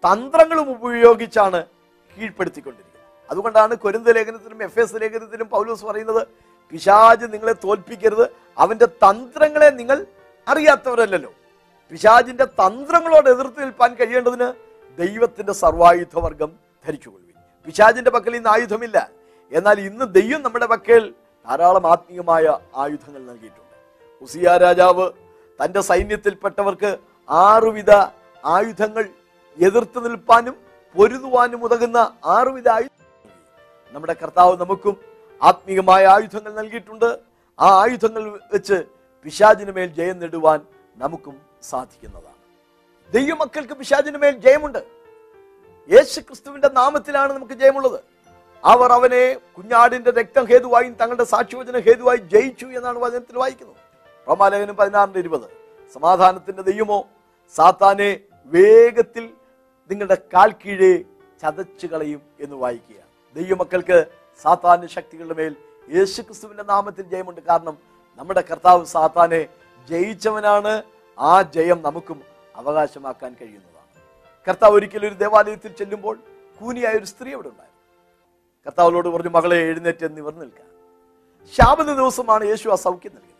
തന്ത്രങ്ങളും 0.05 0.71
ഉപയോഗിച്ചാണ് 0.71 1.65
കീഴ്പ്പെടുത്തിക്കൊണ്ടിരിക്കുന്നത്. 2.17 3.31
അതുകൊണ്ടാണ് 3.31 3.75
കൊരിന്ത 3.75 4.07
ലേഖനത്തിലും 4.07 4.63
എഫ് 4.63 4.79
എസ് 4.79 4.95
ലേഖനത്തിലും 4.95 5.49
പൗലൂസ് 5.49 5.85
പറയുന്നത് 5.85 6.27
പിശാജ് 6.71 7.25
നിങ്ങളെ 7.33 7.53
തോൽപ്പിക്കരുത്. 7.53 8.29
അവന്റെ 8.57 8.85
തന്ത്രങ്ങളെ 8.85 9.69
നിങ്ങൾ 9.69 10.05
അറിയാത്തവരല്ലല്ലോ. 10.47 11.33
പിശാജിന്റെ 11.91 12.45
തന്ത്രങ്ങളോട് 12.45 13.29
എതിർത്ത് 13.29 13.61
നിൽപ്പാൻ 13.61 13.95
കഴിയേണ്ടതിന് 13.95 14.53
ദൈവത്തിന്റെ 14.99 15.53
സർവായുധവർഗം 15.53 16.51
ധരിച്ചുകൊള്ളുവിൻ. 16.85 17.35
പിശാജിന്റെ 17.65 18.11
പക്കൽ 18.11 18.35
ഇന്ന് 18.35 18.49
ആയുധമില്ല. 18.49 19.09
എന്നാൽ 19.51 19.79
ഇന്ന് 19.79 20.05
ദൈവം 20.13 20.41
നമ്മുടെ 20.41 20.65
പക്കൽ 20.65 21.13
ധാരാളം 21.47 21.87
ആത്മീയമായ 21.87 22.45
ആയുധങ്ങൾ 22.75 23.21
നൽകിയിട്ടുണ്ട്. 23.21 23.75
ഉസിയ 24.21 24.57
രാജാവ് 24.57 25.11
തന്റെ 25.65 25.81
സൈന്യത്തിൽപ്പെട്ടവർക്ക് 25.81 26.97
ആറുവിധ 27.29 27.91
ആയുധങ്ങൾ 28.45 29.09
എതിർത്ത് 29.61 30.05
നിൽപ്പാനും 30.05 30.55
പൊരുതുവാനും 30.95 31.63
ഉതകുന്ന 31.63 32.15
ആറുവിധ 32.25 32.69
ആയുധങ്ങൾ. 32.69 33.31
നമ്മുടെ 33.91 34.13
കർത്താവ് 34.13 34.57
നമുക്കും 34.57 34.97
ആത്മീയമായ 35.43 36.07
ആയുധങ്ങൾ 36.07 36.53
നൽകിയിട്ടുണ്ട്. 36.53 37.19
ആ 37.59 37.81
ആയുധങ്ങൾ 37.81 38.39
വെച്ച് 38.53 38.83
പിശാചിന് 39.23 39.71
മേൽ 39.71 39.87
ജയം 39.87 40.19
നേടുവാൻ 40.19 40.61
നമുക്കും 40.97 41.41
സാധിക്കുന്നതാണ്. 41.63 42.33
ദൈവമക്കൾക്ക് 43.13 43.73
പിശാചിന് 43.73 44.17
മേൽ 44.17 44.37
ജയമുണ്ട്. 44.37 44.87
യേശു 45.91 46.19
ക്രിസ്തുവിന്റെ 46.19 46.69
നാമത്തിലാണ് 46.73 47.33
നമുക്ക് 47.33 47.53
ജയമുള്ളത്. 47.53 47.99
അവർ 48.65 48.91
അവനെ 48.91 49.33
കുഞ്ഞാടിന്റെ 49.33 50.11
രക്തം 50.11 50.45
ഹേതുവായും 50.45 50.93
തങ്ങളുടെ 50.93 51.23
സാക്ഷിവചന 51.23 51.77
ഹേതുവായി 51.79 52.17
ജയിച്ചു 52.17 52.65
എന്നാണ് 52.65 52.99
വചനത്തിൽ 52.99 53.37
വായിക്കുന്നത്. 53.37 53.75
റോമാലേഖനം 54.29 54.75
പതിനാറിന്റെ 54.75 55.19
ഇരുപത്. 55.19 55.49
സമാധാനത്തിന്റെ 55.93 56.61
ദൈവമോ 56.61 57.07
സാത്താനെ 57.55 58.19
വേഗത്തിൽ 58.45 59.33
നിങ്ങളുടെ 59.91 60.17
കാൽ 60.33 60.51
കീഴെ 60.51 61.03
ചതച്ചു 61.41 61.87
കളയും 61.87 62.21
എന്ന് 62.39 62.55
വായിക്കുക. 62.55 62.95
ദൈവമക്കൾക്ക് 63.35 64.05
സാത്താന്റെ 64.41 64.87
ശക്തികളുടെ 64.87 65.33
മേൽ 65.33 65.55
യേശു 65.95 66.21
ക്രിസ്തുവിന്റെ 66.21 66.63
നാമത്തിൽ 66.63 67.01
ജയമുണ്ട്. 67.01 67.41
കാരണം 67.41 67.77
നമ്മുടെ 68.17 68.41
കർത്താവ് 68.41 68.85
സാത്താനെ 68.85 69.47
ജയിച്ചവനാണ്. 69.89 70.83
ആ 71.19 71.41
ജയം 71.41 71.81
നമുക്കും 71.81 72.23
അവകാശമാക്കാൻ 72.55 73.35
കഴിയുന്നതാണ്. 73.41 74.01
കർത്താവ് 74.47 74.73
ഒരിക്കലും 74.73 75.07
ഒരു 75.07 75.15
ദേവാലയത്തിൽ 75.15 75.71
ചെല്ലുമ്പോൾ 75.71 76.19
കൂനിയായ 76.59 76.93
ഒരു 76.93 77.05
സ്ത്രീ 77.05 77.33
അവിടെ 77.33 77.47
ഉണ്ടായിരുന്നു. 77.47 77.81
കർത്താവിനോട് 78.65 79.07
പറഞ്ഞു 79.09 79.29
മകളെ 79.29 79.55
എഴുന്നേറ്റ് 79.55 80.05
എന്നിവർ 80.05 80.35
നിൽക്കുക. 80.35 80.65
ശാപന 81.53 81.93
ദിവസമാണ് 81.93 82.45
യേശു 82.45 82.69
ആ 82.69 82.75
സൗഖ്യം 82.75 83.11
നൽകിയത്. 83.15 83.33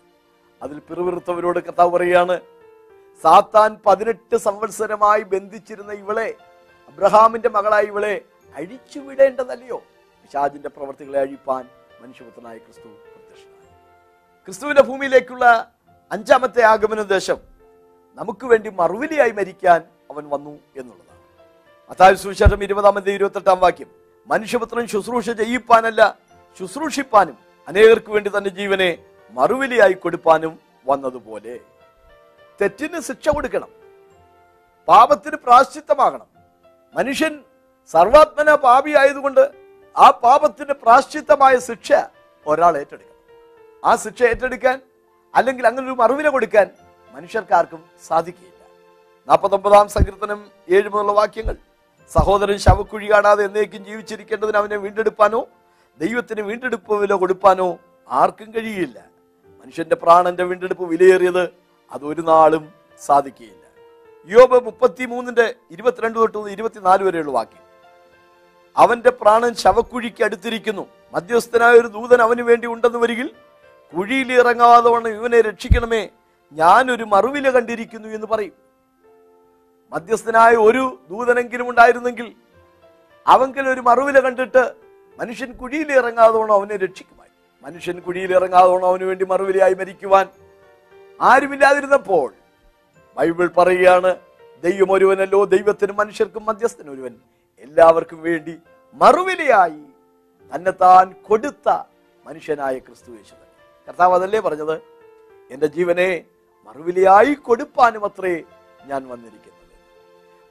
അതിൽ 0.64 0.80
പിറുവിറുത്തവരോട് 0.80 1.60
കർത്താവ് 1.60 1.92
പറയുകയാണ് 1.92 2.40
സാത്താൻ 3.22 3.78
പതിനെട്ട് 3.86 4.36
സംവത്സരമായി 4.38 5.24
ബന്ധിച്ചിരുന്ന 5.24 5.92
ഇവളെ 5.94 6.30
അബ്രഹാമിന്റെ 6.88 7.50
മകളായി 7.50 7.88
ഇവളെ 7.92 8.16
അഴിച്ചുവിടേണ്ടതല്ലയോ? 8.56 9.78
പിശാജിന്റെ 10.24 10.70
പ്രവർത്തികളെ 10.70 11.20
അഴിപ്പാൻ 11.20 11.64
മനുഷ്യപുത്രനായ 12.02 12.58
ക്രിസ്തു 12.58 12.90
ക്രിസ്തുവിന്റെ 14.46 14.84
ഭൂമിയിലേക്കുള്ള 14.90 15.46
അഞ്ചാമത്തെ 16.12 16.62
ആഗമന 16.64 17.02
ദേശം 17.16 17.40
നമുക്ക് 18.18 18.46
വേണ്ടി 18.46 18.70
മറുവിലിയായി 18.70 19.32
മരിക്കാൻ 19.32 19.80
അവൻ 20.12 20.24
വന്നു 20.30 20.54
എന്നുള്ളതാണ്. 20.80 21.22
അതായത് 21.92 22.18
സുവിശേഷം 22.18 22.64
ഇരുപതാമത്തെ 22.64 23.12
ഇരുപത്തെട്ടാം 23.18 23.60
വാക്യം 23.60 23.90
മനുഷ്യപുത്രൻ 24.28 24.86
ശുശ്രൂഷ 24.88 25.30
ചെയ്യിപ്പാനല്ല 25.30 26.02
ശുശ്രൂഷിപ്പാനും 26.60 27.38
അനേകർക്ക് 27.68 28.12
വേണ്ടി 28.12 28.30
തന്റെ 28.38 28.50
ജീവനെ 28.50 28.90
മറുവിലിയായി 29.34 29.94
കൊടുപ്പാനും 29.94 30.60
വന്നതുപോലെ. 30.86 31.56
തെറ്റിന് 32.62 33.00
ശിക്ഷ 33.10 33.28
കൊടുക്കണം. 33.36 33.70
പാപത്തിന് 34.88 35.38
പ്രാശ്ചിത്തമാകണം 35.46 36.28
മനുഷ്യൻ 36.96 37.34
സർവാത്മന 37.94 38.50
പാപി 38.66 38.92
ആയതുകൊണ്ട് 39.02 39.44
ആ 39.96 40.08
പാപത്തിന് 40.24 40.74
പ്രാശ്ചിത്തമായ 40.84 41.54
ശിക്ഷ 41.70 41.92
ഒരാൾ 42.46 42.74
ഏറ്റെടുക്കണം. 42.82 43.20
ആ 43.84 43.92
ശിക്ഷ 44.04 44.22
ഏറ്റെടുക്കാൻ 44.32 44.78
അല്ലെങ്കിൽ 45.34 45.64
അങ്ങനെ 45.70 45.86
ഒരു 45.90 45.96
മറുവില 46.02 46.28
കൊടുക്കാൻ 46.36 46.68
മനുഷ്യർക്കാർക്കും 47.14 47.82
സാധിക്കുകയില്ല. 48.08 48.62
നാൽപ്പത്തൊമ്പതാം 49.28 49.88
സങ്കീർത്തനം 49.96 50.40
ഏഴ് 50.76 50.88
മുതലുള്ള 50.90 51.14
വാക്യങ്ങൾ. 51.22 51.56
സഹോദരൻ 52.16 52.58
ശവക്കുഴി 52.66 53.08
കാണാതെ 53.12 53.44
എന്നേക്കും 53.48 53.82
ജീവിച്ചിരിക്കേണ്ടതിന് 53.90 54.58
അവനെ 54.62 54.78
വീണ്ടെടുപ്പാനോ 54.84 55.42
ദൈവത്തിന് 56.00 56.42
വീണ്ടെടുപ്പ് 56.50 56.94
വില 57.02 57.14
കൊടുപ്പാനോ 57.22 57.68
ആർക്കും 58.08 58.50
കഴിയില്ല 58.56 58.98
മനുഷ്യന്റെ 59.62 59.98
പ്രാണന്റെ 60.04 60.44
വീണ്ടെടുപ്പ് 60.50 60.86
വിലയേറിയത് 60.94 61.44
അതൊരു 61.94 62.22
നാളും 62.22 62.74
സാധിക്കുകയില്ല. 63.06 63.64
യോബ് 64.30 64.66
മുപ്പത്തി 64.66 65.06
മൂന്നിന്റെ 65.06 65.56
ഇരുപത്തിരണ്ട് 65.72 66.20
തൊട്ട് 66.20 66.38
ഇരുപത്തിനാല് 66.38 67.04
വരെയുള്ള 67.04 67.32
വാക്യം. 67.32 67.64
അവന്റെ 68.78 69.10
പ്രാണൻ 69.10 69.54
ശവക്കുഴിക്ക് 69.54 70.24
അടുത്തിരിക്കുന്നു. 70.24 70.88
മധ്യസ്ഥനായ 71.14 71.72
ഒരു 71.72 71.88
ദൂതൻ 71.88 72.22
അവന് 72.22 72.42
വേണ്ടി 72.42 72.68
ഉണ്ടെന്ന് 72.68 73.00
വരികിൽ 73.00 73.32
കുഴിയിൽ 73.96 74.34
ഇറങ്ങാതെ 74.34 74.90
വണ്ണം 74.90 75.10
ഇവനെ 75.10 75.42
രക്ഷിക്കണമേ 75.42 76.10
ഞാനൊരു 76.52 77.04
മറുവില 77.04 77.50
കണ്ടിരിക്കുന്നു 77.50 78.08
എന്ന് 78.08 78.28
പറയും. 78.28 78.54
മധ്യസ്ഥനായ 79.92 80.56
ഒരു 80.56 80.98
ദൂതനെങ്കിലും 81.10 81.70
ഉണ്ടായിരുന്നെങ്കിൽ 81.70 82.34
അവങ്കിൽ 83.28 83.70
ഒരു 83.70 83.82
മറുവില 83.82 84.20
കണ്ടിട്ട് 84.20 84.74
മനുഷ്യൻ 85.20 85.52
കുഴിയിൽ 85.52 85.92
ഇറങ്ങാതെ 85.92 86.52
അവനെ 86.52 86.78
രക്ഷിക്കുമായി 86.78 87.30
മനുഷ്യൻ 87.64 88.00
കുഴിയിൽ 88.00 88.34
ഇറങ്ങാതെ 88.34 88.86
അവന് 88.86 89.04
വേണ്ടി 89.04 89.26
മറുവിലയായി 89.26 89.74
മരിക്കുവാൻ 89.74 90.28
ആരുമില്ലാതിരുന്നപ്പോൾ 91.22 92.34
ബൈബിൾ 93.18 93.48
പറയുകയാണ് 93.48 94.16
ദൈവം 94.64 94.92
ഒരുവനല്ലോ 94.92 95.46
ദൈവത്തിനും 95.46 95.96
മനുഷ്യർക്കും 95.96 96.46
മധ്യസ്ഥൻ 96.46 96.90
ഒരുവൻ. 96.90 97.16
എല്ലാവർക്കും 97.62 98.22
വേണ്ടി 98.22 98.58
മറുവിലയായി 98.94 99.84
താൻ 100.82 101.14
കൊടുത്ത 101.28 101.70
മനുഷ്യനായ 102.26 102.78
ക്രിസ്തു 102.78 103.12
യേശു 103.12 103.36
കർത്താവ് 103.88 104.14
അതല്ലേ 104.16 104.40
പറഞ്ഞത്? 104.40 104.82
എന്റെ 105.52 105.68
ജീവനെ 105.68 106.24
മറുവിലയായി 106.66 107.34
കൊടുപ്പാനും 107.34 108.06
അത്രേ 108.06 108.44
ഞാൻ 108.86 109.08
വന്നിരിക്കുന്നത്. 109.08 109.68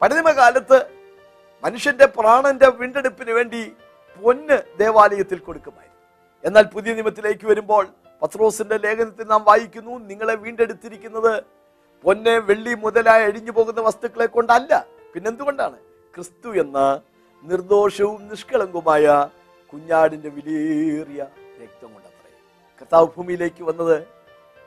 പഴനിമകാലത്ത് 0.00 0.86
മനുഷ്യന്റെ 1.64 2.06
പ്രാണന്റെ 2.06 2.68
വീണ്ടെടുപ്പിന് 2.68 3.30
വേണ്ടി 3.30 3.72
പൊന്ന് 4.22 4.62
ദേവാലയത്തിൽ 4.78 5.38
കൊടുക്കുമായിരുന്നു. 5.38 6.00
എന്നാൽ 6.44 6.62
പുതിയ 6.62 6.94
നിയമത്തിലേക്ക് 6.94 7.46
വരുമ്പോൾ 7.46 7.88
പത്രോസിന്റെ 8.22 8.76
ലേഖനത്തിൽ 8.76 9.24
നാം 9.24 9.44
വായിക്കുന്നു 9.44 9.98
നിങ്ങളെ 9.98 10.34
വീണ്ടെടുത്തിരിക്കുന്നത് 10.34 11.44
പൊന്ന് 12.02 12.30
വെള്ളി 12.30 12.74
മുതലായി 12.74 13.24
അഴിഞ്ഞു 13.24 13.50
പോകുന്ന 13.50 13.80
വസ്തുക്കളെ 13.80 14.26
കൊണ്ടല്ല. 14.26 14.86
പിന്നെന്തുകൊണ്ടാണ്? 15.14 15.78
ക്രിസ്തു 16.14 16.60
എന്ന 16.60 17.00
നിർദോഷവും 17.42 18.28
നിഷ്കളങ്കവുമായ 18.28 19.28
കുഞ്ഞാടിന്റെ 19.72 20.28
വിലയേറിയ 20.28 21.26
രക്തം 21.62 21.92
കൊണ്ടത്രേ. 21.92 22.30
കർത്താവ് 22.80 23.06
ഭൂമിയിലേക്ക് 23.06 23.62
വന്നത് 23.62 24.02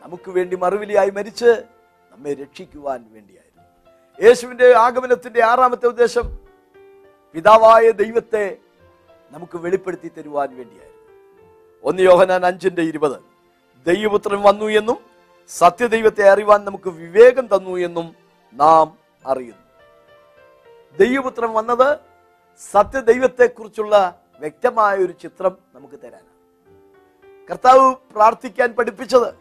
നമുക്ക് 0.02 0.30
വേണ്ടി 0.30 0.56
മറുവിലിയായി 0.56 1.10
മരിച്ച് 1.10 1.64
നമ്മെ 2.12 2.34
രക്ഷിക്കുവാൻ 2.34 3.06
വേണ്ടിയായിരുന്നു. 3.12 3.64
യേശുവിന്റെ 4.28 4.74
ആഗമനത്തിന്റെ 4.78 5.44
ആറാമത്തെ 5.44 5.86
ഉദ്ദേശം 5.86 6.40
പിതാവായ 7.34 7.92
ദൈവത്തെ 7.92 8.58
നമുക്ക് 9.32 9.58
വെളിപ്പെടുത്തി 9.58 10.12
തരുവാൻ 10.18 10.56
വേണ്ടിയായിരുന്നു. 10.56 10.96
ഒന്ന് 11.84 12.02
യോഹനാൻ 12.02 12.46
അഞ്ചിന്റെ 12.46 12.82
ഇരുപത്. 12.82 13.35
ദൈവപുത്രൻ 13.86 14.42
വന്നു 14.42 14.66
എന്നും 14.66 14.98
സത്യദൈവത്തെ 15.48 16.30
അറിവാൻ 16.30 16.66
നമുക്ക് 16.66 16.90
വിവേകം 16.90 17.48
തന്നു 17.48 17.78
എന്നും 17.78 18.16
നാം 18.54 18.98
അറിയുന്നു. 19.26 19.64
ദൈവപുത്രൻ 21.00 21.54
വന്നത് 21.54 22.00
സത്യദൈവത്തെക്കുറിച്ചുള്ള 22.74 24.22
വ്യക്തമായ 24.40 24.96
ഒരു 24.96 25.12
ചിത്രം 25.12 25.58
നമുക്ക് 25.76 25.94
തരാനാണ്. 25.94 26.32
കർത്താവ് 27.50 27.96
പ്രാർത്ഥിക്കാൻ 28.16 28.70
പഠിപ്പിച്ചത് 28.74 29.34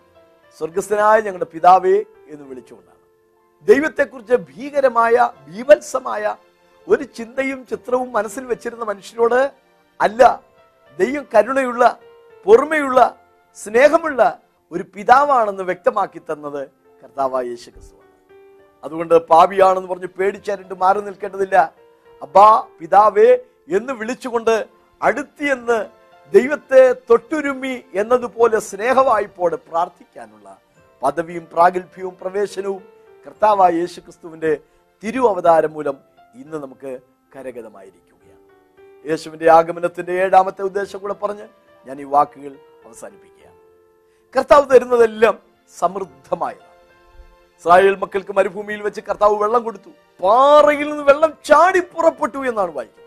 സ്വർഗസ്ഥനായ 0.59 1.21
ഞങ്ങളുടെ 1.21 1.45
പിതാവേ 1.45 1.97
എന്ന് 2.29 2.45
വിളിച്ചുകൊണ്ടാണ്. 2.49 3.01
ദൈവത്തെക്കുറിച്ച് 3.69 4.35
ഭീകരമായ 4.35 5.31
ബീഭത്സമായ 5.49 6.35
ഒരു 6.89 7.05
ചിന്തയും 7.05 7.67
ചിത്രവും 7.67 8.13
മനസ്സിൽ 8.13 8.45
വെച്ചിരുന്ന 8.45 8.85
മനുഷ്യരോട് 8.85 9.53
അല്ല 10.01 10.23
ദൈവം 10.99 11.27
കരുണയുള്ള 11.35 11.99
പൊറുമയുള്ള 12.47 13.24
സ്നേഹമുള്ള 13.55 14.41
ഒരു 14.73 14.85
പിതാവാണെന്ന് 14.95 15.63
വ്യക്തമാക്കി 15.63 16.19
തന്നത് 16.19 16.69
കർത്താവായ 17.03 17.45
യേശു 17.47 17.71
ക്രിസ്തുവാണ് 17.71 18.11
അതുകൊണ്ട് 18.85 19.27
പാവിയാണെന്ന് 19.27 19.89
പറഞ്ഞ് 19.89 20.07
പേടിച്ചരണ്ട് 20.07 20.75
മാറി 20.75 21.01
നിൽക്കേണ്ടതില്ല. 21.01 21.73
അബ്ബാ 22.23 22.67
പിതാവേ 22.81 23.39
എന്ന് 23.69 23.93
വിളിച്ചുകൊണ്ട് 23.93 24.67
അടുത്തിയെന്ന് 25.03 25.87
ദൈവത്തെ 26.35 26.93
തൊട്ടുരുമ്മി 27.11 27.85
എന്നതുപോലെ 27.95 28.59
സ്നേഹവായ്പോടെ 28.59 29.57
പ്രാർത്ഥിക്കാനുള്ള 29.57 30.59
പദവിയും 31.03 31.49
പ്രാഗൽഭ്യവും 31.53 32.17
പ്രവേശനവും 32.21 32.83
കർത്താവായ 33.27 33.73
യേശു 33.73 34.01
ക്രിസ്തുവിന്റെ 34.01 34.59
തിരു 35.03 35.29
അവതാരം 35.29 35.73
മൂലം 35.73 35.97
ഇന്ന് 36.35 36.57
നമുക്ക് 36.63 36.99
കരഗതമായിരിക്കുകയാണ്. 37.37 38.43
യേശുവിന്റെ 39.11 39.51
ആഗമനത്തിന്റെ 39.51 40.13
ഏഴാമത്തെ 40.13 40.63
ഉദ്ദേശം 40.63 40.99
കൂടെ 40.99 41.15
പറഞ്ഞ് 41.15 41.49
ഞാൻ 41.87 42.01
ഈ 42.01 42.05
വാക്കുകൾ 42.05 42.53
അവസാനിപ്പിക്കുകയാണ്. 42.85 43.44
കർത്താവ് 44.37 44.71
തരുന്നതെല്ലാം 44.71 45.39
സമൃദ്ധമായതാണ്. 45.79 46.71
ഇസ്രായേൽ 47.59 47.97
മക്കൾക്ക് 47.97 48.33
മരുഭൂമിയിൽ 48.33 48.83
വെച്ച് 48.83 49.01
കർത്താവ് 49.01 49.35
വെള്ളം 49.35 49.65
കൊടുത്തു. 49.65 49.91
പാറയിൽ 50.23 50.91
നിന്ന് 50.91 51.03
വെള്ളം 51.03 51.39
ചാടി 51.45 51.81
പുറപ്പെട്ടു 51.81 52.49
എന്നാണ് 52.49 52.73
വായിക്കുന്നത്. 52.73 53.05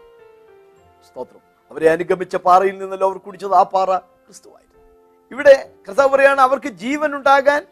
സ്തോത്രം. 1.06 1.42
അവരെ 1.72 1.90
അനുഗമിച്ച 1.90 2.36
പാറയിൽ 2.36 2.78
നിന്നല്ലോ 2.78 3.10
അവർ 3.10 3.18
കുടിച്ചത്. 3.18 3.54
ആ 3.54 3.64
പാറ 3.64 3.98
ക്രിസ്തുവായിരുന്നു. 3.98 4.84
ഇവിടെ 5.32 5.74
കർത്താവ് 5.88 6.10
പറയാണ് 6.10 6.42
അവർക്ക് 6.42 6.68
ജീവൻ 6.68 7.16
ഉണ്ടാകാൻ 7.16 7.68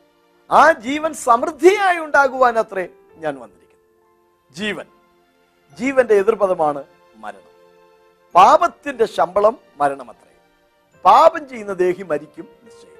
ആ 0.52 0.72
ജീവൻ 0.72 1.13
സമൃദ്ധിയായി 1.13 1.98
ഉണ്ടാകുവാൻ 1.98 2.60
അത്രേ 2.60 2.88
ഞാൻ 3.15 3.39
വന്നിരിക്കുന്നു. 3.39 4.56
ജീവൻ. 4.56 4.86
ജീവന്റെ 5.80 6.13
എതിർപദമാണ് 6.13 6.84
മരണം. 7.15 7.56
പാപത്തിന്റെ 8.36 9.06
ശമ്പളം 9.06 9.60
മരണമത്രേ. 9.78 10.32
പാപം 11.06 11.50
ചെയ്യുന്ന 11.50 11.74
ദേഹി 11.74 12.04
മരിക്കും 12.04 12.48
നിശ്ചയം. 12.63 12.95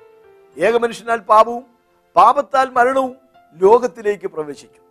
ഏകമനുഷ്യനാൽ 0.58 1.18
പാപവും 1.18 1.66
പാപത്താൽ 2.16 2.70
മരണവും 2.70 3.16
ലോകത്തിലേക്ക് 3.62 4.28
പ്രവേശിച്ചു 4.28 4.82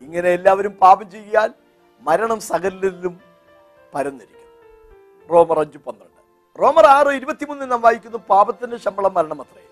ഇങ്ങനെ 0.00 0.28
എല്ലാവരും 0.28 0.72
പാപം 0.72 1.10
ചെയ്യാൽ 1.10 1.52
മരണം 2.00 2.40
സകലിലും 2.40 3.20
പരന്നിരിക്കും. 3.94 4.38
റോമർ 5.30 5.58
അഞ്ച് 5.58 5.78
പന്ത്രണ്ട്. 5.78 6.20
റോമർ 6.62 6.86
ആറ് 6.86 7.08
ഇരുപത്തിമൂന്നിൽ 7.08 7.66
നാം 7.66 7.80
വായിക്കുന്നു 7.80 8.18
പാപത്തിന്റെ 8.18 8.76
ശമ്പളം 8.76 9.14
മരണം 9.14 9.28
മരണമത്രേ. 9.38 9.62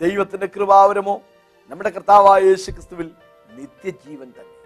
ദൈവത്തിന്റെ 0.00 0.46
കൃപാവരമോ 0.46 1.22
നമ്മുടെ 1.70 1.90
കർത്താവായ 1.90 2.42
യേശു 2.42 2.70
ക്രിസ്തുവിൽ 2.70 3.10
നിത്യജീവൻ 3.50 4.32
തന്നെ. 4.38 4.56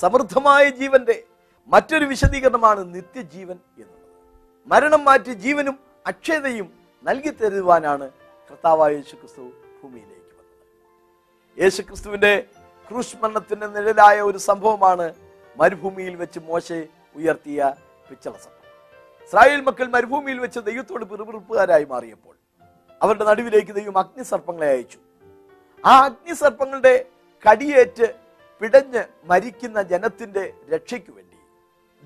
സമൃദ്ധമായ 0.00 0.70
ജീവന്റെ 0.70 1.24
മറ്റൊരു 1.68 2.04
വിശദീകരണമാണ് 2.04 2.94
നിത്യജീവൻ 2.94 3.58
എന്നുള്ളത്. 3.78 4.10
മരണം 4.66 5.04
മാറ്റി 5.04 5.32
ജീവനും 5.32 5.78
അക്ഷയതയും 6.06 6.72
നൽകി 7.02 7.28
തരുവാനാണ് 7.28 8.10
കർത്താവായ 8.52 8.92
യേശു 8.94 9.14
ക്രിസ്തു 9.16 9.42
ഭൂമിയിലേക്ക് 9.82 10.32
വന്നത്. 10.38 10.56
യേശു 11.58 11.82
ക്രിസ്തുവിന്റെ 11.82 12.32
ക്രൂശ് 12.88 13.16
മരണത്തിന്റെ 13.22 13.66
നിഴലായ 13.66 14.20
ഒരു 14.20 14.38
സംഭവമാണ് 14.48 15.06
മരുഭൂമിയിൽ 15.56 16.14
വെച്ച് 16.22 16.38
മോശെ 16.48 16.78
ഉയർത്തിയ 17.16 17.60
പിച്ചള 18.08 18.34
സംഭവം. 18.44 18.58
ഇസ്രായേൽ 19.26 19.60
മക്കൾ 19.60 19.86
മരുഭൂമിയിൽ 19.86 20.38
വെച്ച് 20.38 20.60
ദൈവത്തോട് 20.60 21.04
പിറുപിറുപ്പുകാരായി 21.04 21.84
മാറിയപ്പോൾ 21.84 22.36
അവരുടെ 23.02 23.24
നടുവിലേക്ക് 23.24 23.72
ദൈവം 23.74 23.98
അഗ്നിസർപ്പങ്ങളെ 23.98 24.68
അയച്ചു. 24.68 24.98
ആ 25.86 25.92
അഗ്നിസർപ്പങ്ങളുടെ 26.04 26.94
കടിയേറ്റ് 27.44 28.08
പിടഞ്ഞ് 28.60 29.04
മരിക്കുന്ന 29.24 29.82
ജനത്തിന്റെ 29.82 30.44
രക്ഷയ്ക്ക് 30.72 31.12
വേണ്ടി 31.12 31.38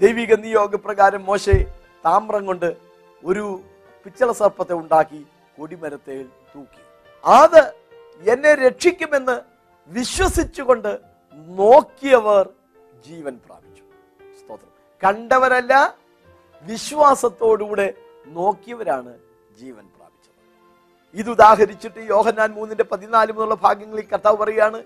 ദൈവിക 0.01 0.35
നിയോഗപ്രകാരം 0.35 1.25
മോശെ 1.25 1.57
താമ്രം 2.05 2.47
കൊണ്ട് 2.47 2.77
ഒരു 3.25 3.61
പിച്ചള 4.05 4.33
സർപ്പത്തെ 4.33 4.75
ഉണ്ടാക്കി 4.75 5.27
കൊടിമരത്തെ 5.59 6.25
തൂക്കി. 6.55 6.83
അത് 7.25 7.75
എന്നെ 8.31 8.55
രക്ഷിക്കുമെന്ന് 8.55 9.41
വിശ്വസിച്ചുകൊണ്ട് 9.87 10.99
നോക്കിയവർ 11.33 12.49
ജീവൻ 13.07 13.41
പ്രാപിച്ചു. 13.47 13.83
സ്തോത്രം. 14.41 14.73
കണ്ടവരല്ല 15.05 15.99
വിശ്വാസത്തോടുകൂടെ 16.63 17.95
നോക്കിയവരാണ് 18.27 19.19
ജീവൻ 19.59 19.85
പ്രാപിച്ചത്. 19.97 20.35
ഇത് 21.15 21.31
ഉദാഹരിച്ചിട്ട് 21.31 21.99
യോഹന്നാൻ 21.99 22.53
മൂന്നിന്റെ 22.53 22.85
പതിനാല് 22.85 23.33
മുതലുള്ള 23.33 23.55
ഭാഗ്യങ്ങളിൽ 23.55 24.07
കർത്താവ് 24.07 24.37
പറയുകയാണ് 24.37 24.83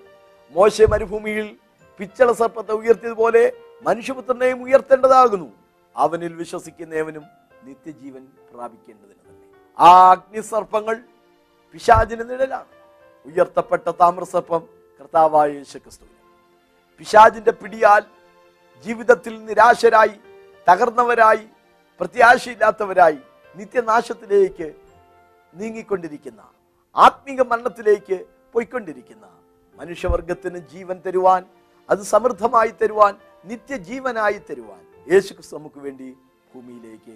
മോശ 0.50 0.82
മരുഭൂമിയിൽ 0.82 1.56
പിച്ചള 1.98 2.32
സർപ്പത്തെ 2.32 2.72
ഉയർത്തിയതുപോലെ 2.72 3.52
മനുഷ്യപുത്രനെയും 3.82 4.62
ഉയർത്തേണ്ടതാകുന്നു. 4.62 5.48
അവനിൽ 5.96 6.34
വിശ്വസിക്കുന്നവനും 6.34 7.24
നിത്യജീവൻ 7.62 8.26
പ്രാപിക്കേണ്ടതിന് 8.52 9.12
തന്നെ 9.12 9.29
ആ 9.78 9.90
അഗ്നിസർപ്പങ്ങൾ 10.12 10.96
പിശാചിന് 11.74 12.24
നിഴലാണ്. 12.30 12.70
ഉയർത്തപ്പെട്ട 13.26 13.86
താമ്രസർപ്പം 14.00 14.62
കർത്താവായ 15.00 15.48
യേശുക്രിസ്തുവിന്. 15.58 16.16
പിശാചിന്റെ 17.00 17.52
പിടിയാൽ 17.60 18.02
ജീവിതത്തിൽ 18.84 19.34
നിരാശരായി 19.48 20.16
തകർന്നവരായി 20.66 21.44
പ്രത്യാശയില്ലാത്തവരായി 22.00 23.18
നിത്യനാശത്തിലേക്ക് 23.54 24.68
നീങ്ങിക്കൊണ്ടിരിക്കുന്ന 25.54 26.40
ആത്മീക 26.96 27.40
മരണത്തിലേക്ക് 27.50 28.18
പോയിക്കൊണ്ടിരിക്കുന്ന 28.54 29.26
മനുഷ്യവർഗത്തിന് 29.78 30.58
ജീവൻ 30.72 30.96
തരുവാൻ 31.06 31.42
അത് 31.88 32.02
സമൃദ്ധമായി 32.12 32.72
തരുവാൻ 32.80 33.12
നിത്യജീവനായി 33.44 34.38
തരുവാൻ 34.48 34.82
യേശുക്രിസ്തു 35.06 35.56
നമുക്ക് 35.58 35.80
വേണ്ടി 35.84 36.08
ഭൂമിയിലേക്ക് 36.52 37.14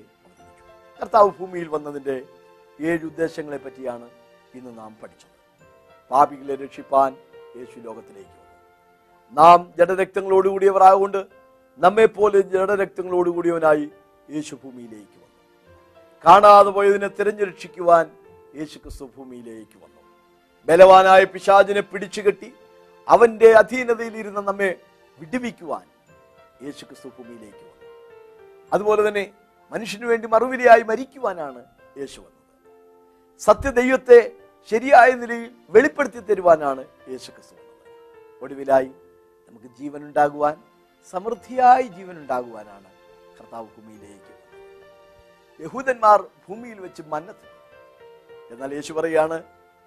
കർത്താവ് 1.01 1.31
ഭൂമിയിൽ 1.39 1.69
വന്നതിന്റെ 1.69 2.17
ഏഴ് 2.81 3.05
ഉദ്ദേശങ്ങളെ 3.05 3.57
പറ്റിയാണ് 3.57 4.11
ഇന്ന് 4.55 4.79
നാം 4.79 4.97
പഠിച്ചത്. 5.03 5.35
പാപികളെ 6.11 6.55
രക്ഷിപ്പാൻ 6.55 7.17
യേശു 7.57 7.81
ലോകത്തിലേക്ക് 7.81 8.31
വന്നു. 8.31 9.43
നാം 9.43 9.73
ജഡരക്തങ്ങളോടുകൂടിയവരാകൊണ്ട് 9.79 11.27
നമ്മെപ്പോലെ 11.79 12.41
ജഡരക്തങ്ങളോടുകൂടിയവനായി 12.41 13.91
യേശു 14.31 14.55
ഭൂമിയിലേക്ക് 14.55 15.19
വന്നു. 15.19 15.65
കാണാതെ 16.27 16.71
പോയതിനെ 16.71 17.09
തിരഞ്ഞു 17.09 17.45
രക്ഷിക്കുവാൻ 17.45 18.11
യേശു 18.55 18.79
ക്രിസ്തു 18.79 19.11
ഭൂമിയിലേക്ക് 19.17 19.79
വന്നു. 19.85 20.03
ബലവാനായ 20.67 21.25
പിശാചിനെ 21.25 21.81
പിടിച്ചുകെട്ടി 21.81 22.55
അവന്റെ 23.09 23.53
അധീനതയിൽ 23.53 24.17
ഇരുന്ന 24.17 24.41
നമ്മെ 24.41 24.81
വിടുവിക്കുവാൻ 25.19 25.87
യേശു 26.63 26.85
ക്രിസ്തു 26.85 27.09
ഭൂമിയിലേക്ക് 27.09 27.57
വന്നു. 27.57 27.91
അതുപോലെ 28.73 29.09
തന്നെ 29.09 29.33
മനുഷ്യന് 29.73 30.07
വേണ്ടി 30.07 30.29
മറുവിലയായി 30.29 30.83
മരിക്കുവാനാണ് 30.83 31.65
യേശു 31.97 32.21
വന്നത്. 32.21 32.34
സത്യദൈവത്തെ 33.41 34.19
ശരിയായ 34.71 35.11
നിലയിൽ 35.13 35.51
വെളിപ്പെടുത്തി 35.75 36.21
തരുവാനാണ് 36.29 36.83
യേശു 37.13 37.31
ക്രിസ്തു 37.31 37.57
ഒടുവിലായി 38.43 38.91
നമുക്ക് 39.47 39.69
ജീവൻ 39.79 40.01
ഉണ്ടാകുവാൻ 40.09 40.57
സമൃദ്ധിയായി 41.13 41.87
ജീവൻ 41.97 42.15
ഉണ്ടാകുവാനാണ് 42.23 42.89
കർത്താവ് 43.39 43.67
ഭൂമിയിലേക്ക് 43.77 44.33
യഹൂദന്മാർ 45.61 46.21
ഭൂമിയിൽ 46.47 46.79
വെച്ച് 46.81 47.03
മന്നത്തു. 47.13 47.49
എന്നാൽ 48.53 48.71
യേശു 48.79 48.93
പറയാണ് 48.93 49.37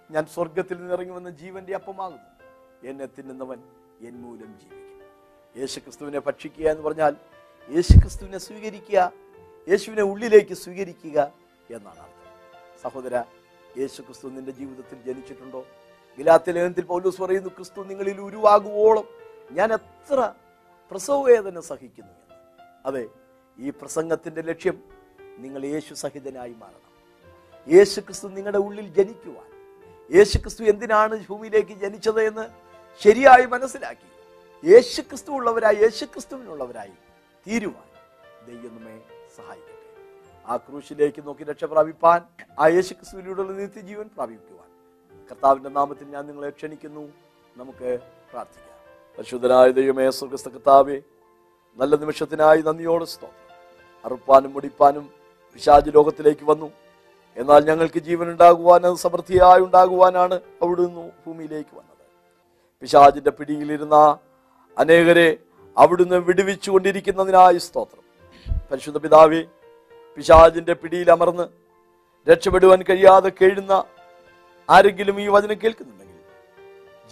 ഞാൻ 0.09 0.25
സ്വർഗത്തിൽ 0.33 0.77
നിന്നിറങ്ങി 0.81 1.11
വന്ന 1.11 1.29
ജീവന്റെ 1.29 1.73
അപ്പമാകുന്നു. 1.75 2.29
എന്നെ 2.89 3.05
തിന്നുന്നവൻ 3.05 3.59
എൻ 4.07 4.15
മൂലം 4.23 4.51
ജീവിക്കും. 4.59 4.83
യേശു 5.55 5.77
ക്രിസ്തുവിനെ 5.79 6.19
ഭക്ഷിക്കുക 6.27 6.65
എന്ന് 6.73 6.83
പറഞ്ഞാൽ 6.87 7.13
യേശു 7.69 7.93
ക്രിസ്തുവിനെ 8.03 8.39
സ്വീകരിക്കുക 8.47 8.99
യേശുവിനെ 9.67 10.03
ഉള്ളിലേക്ക് 10.11 10.55
സ്വീകരിക്കുക 10.63 11.17
എന്നാണ് 11.75 12.16
സഹോദര 12.83 13.23
യേശു 13.77 14.01
ക്രിസ്തു 14.01 14.27
നിന്റെ 14.27 14.51
ജീവിതത്തിൽ 14.51 15.01
ജനിച്ചിട്ടുണ്ടോ? 15.01 15.65
ഗിലാത്തിൽ 16.17 16.55
ലേഖനത്തിൽ 16.55 16.85
പൗലൂസ് 16.85 17.21
പറയുന്നു 17.21 17.49
ക്രിസ്തു 17.49 17.83
നിങ്ങളിൽ 17.83 18.21
ഉരുവാകുവോളം 18.21 19.07
ഞാൻ 19.51 19.73
എത്ര 19.73 20.33
പ്രസവവേദന 20.91 21.59
സഹിക്കുന്നു 21.59 22.13
അതെ 22.85 23.09
ഈ 23.59 23.69
പ്രസംഗത്തിന്റെ 23.69 24.41
ലക്ഷ്യം 24.41 24.83
നിങ്ങൾ 25.37 25.65
യേശു 25.65 25.93
സഹിതനായി 25.93 26.53
മാറണം. 26.53 26.87
യേശു 27.73 27.99
ക്രിസ്തു 27.99 28.27
നിങ്ങളുടെ 28.27 28.57
ഉള്ളിൽ 28.57 28.93
ജനിക്കുവാൻ. 28.93 29.47
യേശു 30.15 30.37
ക്രിസ്തു 30.37 30.63
എന്തിനാണ് 30.63 31.25
ഭൂമിയിലേക്ക് 31.27 31.73
ജനിച്ചത് 31.73 32.21
എന്ന് 32.21 32.45
ശരിയായി 33.03 33.45
മനസ്സിലാക്കി. 33.45 34.07
യേശു 34.71 35.01
ക്രിസ്തു 35.01 35.31
ഉള്ളവരായി 35.31 35.75
യേശു 35.75 36.05
ക്രിസ്തുവിനുള്ളവരായി 36.05 36.93
തീരുവാൻ 37.47 37.87
ദൈവമേ 38.47 38.67
നമ്മെ 38.67 39.01
സഹായിക്കട്ടെ. 39.37 39.76
ആ 40.47 40.57
ക്രൂശിലേക്ക് 40.57 41.27
നോക്കി 41.27 41.43
രക്ഷ 41.43 41.63
പ്രാപിപ്പാൻ 41.63 42.21
ആ 42.59 42.67
യേശു 42.67 42.93
ക്രിസ്തുവിലൂടെയുള്ള 42.93 43.53
നിത്യജീവൻ 43.53 44.09
പ്രാപിക്കുവാൻ. 44.15 44.67
കർത്താവിന്റെ 45.31 45.69
നാമത്തിൽ 45.69 46.07
ഞാൻ 46.07 46.27
നിങ്ങളെ 46.27 46.49
ക്ഷണിക്കുന്നു. 46.49 47.09
നമുക്ക് 47.57 47.99
പ്രാർത്ഥിക്കാം. 48.31 48.77
പരിശുദ്ധനായ 49.17 49.71
ദൈവമേ 49.71 50.09
സ്വർഗസ്ഥ 50.09 50.49
കർത്താവെ 50.49 51.01
നല്ല 51.77 51.95
നിമിഷത്തിനായി 51.95 52.61
നന്ദിയോട് 52.61 53.05
സ്തോത്രം. 53.05 53.47
അറുപ്പാനും 54.05 54.53
മുടിപ്പാനും 54.53 55.09
പിശാജ് 55.53 55.89
ലോകത്തിലേക്ക് 55.95 56.45
വന്നു. 56.45 56.71
എന്നാൽ 57.37 57.65
ഞങ്ങൾക്ക് 57.65 57.99
ജീവൻ 57.99 58.31
ഉണ്ടാകുവാൻ 58.31 58.85
അത് 58.85 58.95
സമൃദ്ധിയായി 58.95 59.61
ഉണ്ടാകുവാനാണ് 59.61 60.39
അവിടുന്ന് 60.61 61.11
ഭൂമിയിലേക്ക് 61.25 61.75
വന്നത്. 61.77 62.05
പിശാജിന്റെ 62.81 63.31
പിടിയിലിരുന്ന 63.31 64.17
അനേകരെ 64.77 65.37
അവിടുന്ന് 65.77 66.15
വിടുവിച്ചു 66.15 66.71
കൊണ്ടിരിക്കുന്നതിനായി 66.71 67.57
സ്തോത്രം. 67.57 68.03
പരിശുദ്ധ 68.71 68.97
പിതാവേ 68.97 69.45
പിശാജിന്റെ 70.17 70.73
പിടിയിൽ 70.73 71.11
അമർന്ന് 71.11 71.43
രക്ഷപ്പെടുവാൻ 72.27 72.81
കഴിയാതെ 72.81 73.31
കേഴുന്ന 73.41 73.83
ആരെങ്കിലും 74.69 75.21
ഈ 75.21 75.27
വചനം 75.27 75.57
കേൾക്കുന്നുണ്ടെങ്കിൽ 75.63 76.15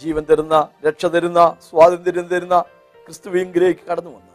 ജീവൻ 0.00 0.24
തരുന്ന 0.30 0.68
രക്ഷ 0.86 1.06
തരുന്ന 1.06 1.56
സ്വാതന്ത്ര്യം 1.70 2.26
തരുന്ന 2.26 2.60
ക്രിസ്തുവിങ്കിലേക്ക് 3.04 3.80
കടന്നു 3.90 4.10
വന്ന് 4.10 4.34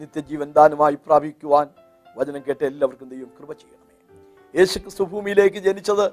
നിത്യജീവൻ 0.00 0.52
ദാനമായി 0.52 0.94
പ്രാപിക്കുവാൻ 1.06 1.66
വചനം 2.16 2.42
കേട്ട 2.48 2.64
എല്ലാവർക്കും 2.64 3.08
ദൈവം 3.08 3.30
കൃപ 3.38 3.52
ചെയ്യണമേ. 3.52 3.94
യേശു 4.58 4.78
ക്രിസ്തു 4.78 5.04
ഭൂമിയിലേക്ക് 5.04 5.56
ജനിച്ചത് 5.56 6.06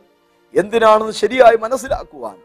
എന്തിനാണെന്ന് 0.55 1.11
ശരിയായി 1.11 1.55
മനസ്സിലാക്കുവാൻ 1.55 2.37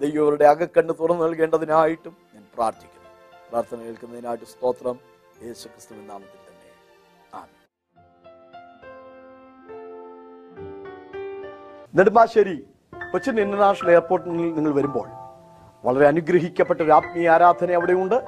ദൈവരുടെ 0.00 0.44
അകക്കണ്ണ് 0.44 0.94
തുറന്നു 1.00 1.24
നൽകേണ്ടതിനായിട്ടും 1.24 2.16
ഞാൻ 2.34 2.44
പ്രാർത്ഥിക്കുന്നു. 2.54 3.10
പ്രാർത്ഥന 3.50 3.78
കേൾക്കുന്നതിനായിട്ട് 3.78 4.44
സ്തോത്രം. 4.44 4.98
യേശു 5.44 5.68
ക്രിസ്തുവിൻ 5.68 6.06
നാമത്തിൽ 6.06 6.43
നെടുമ്പാശ്ശേരി 11.96 12.66
കൊച്ചിൻ 13.12 13.40
ഇന്റർനാഷണൽ 13.40 13.90
എയർപോർട്ടിൽ 13.90 14.30
നിങ്ങൾ 14.30 14.74
വരുമ്പോൾ 14.74 15.08
വളരെ 15.84 16.06
അനുഗ്രഹിക്കപ്പെട്ട 16.06 16.80
ഒരു 16.80 16.90
ആത്മീയ 16.90 17.30
ആരാധന 17.30 17.72
അവിടെയുണ്ട്. 17.72 18.24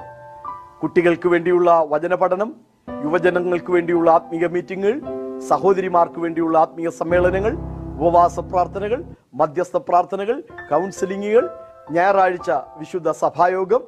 കുട്ടികൾക്ക് 0.81 1.27
വേണ്ടിയുള്ള 1.27 1.85
വചന 1.89 2.15
പഠനം 2.15 2.55
യുവജനങ്ങൾക്ക് 3.03 3.71
വേണ്ടിയുള്ള 3.71 4.11
ആത്മീയ 4.11 4.47
മീറ്റിങ്ങുകൾ 4.47 5.01
സഹോദരിമാർക്ക് 5.39 6.19
വേണ്ടിയുള്ള 6.19 6.57
ആത്മീയ 6.57 6.89
സമ്മേളനങ്ങൾ 6.89 7.57
ഉപവാസ 7.97 8.39
പ്രാർത്ഥനകൾ 8.39 9.03
മധ്യസ്ഥ 9.33 9.77
പ്രാർത്ഥനകൾ 9.77 10.43
കൗൺസിലിങ്ങുകൾ 10.71 11.49
ഞായറാഴ്ച 11.91 12.51
വിശുദ്ധ 12.51 13.11
സഭായോഗം. 13.11 13.81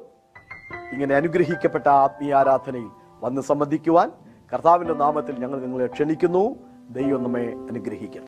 ഇങ്ങനെ 0.92 1.14
അനുഗ്രഹിക്കപ്പെട്ട 1.14 1.88
ആത്മീയ 1.88 2.34
ആരാധനയിൽ 2.34 2.88
വന്ന് 3.24 3.42
സംബന്ധിക്കുവാൻ 3.42 4.12
കർത്താവിന്റെ 4.54 4.94
നാമത്തിൽ 4.94 5.38
ഞങ്ങൾ 5.38 5.60
നിങ്ങളെ 5.60 5.86
ക്ഷണിക്കുന്നു. 5.86 6.56
ദൈവം 6.90 7.22
നമ്മെ 7.22 7.42
അനുഗ്രഹിക്കട്ടെ. 7.42 8.18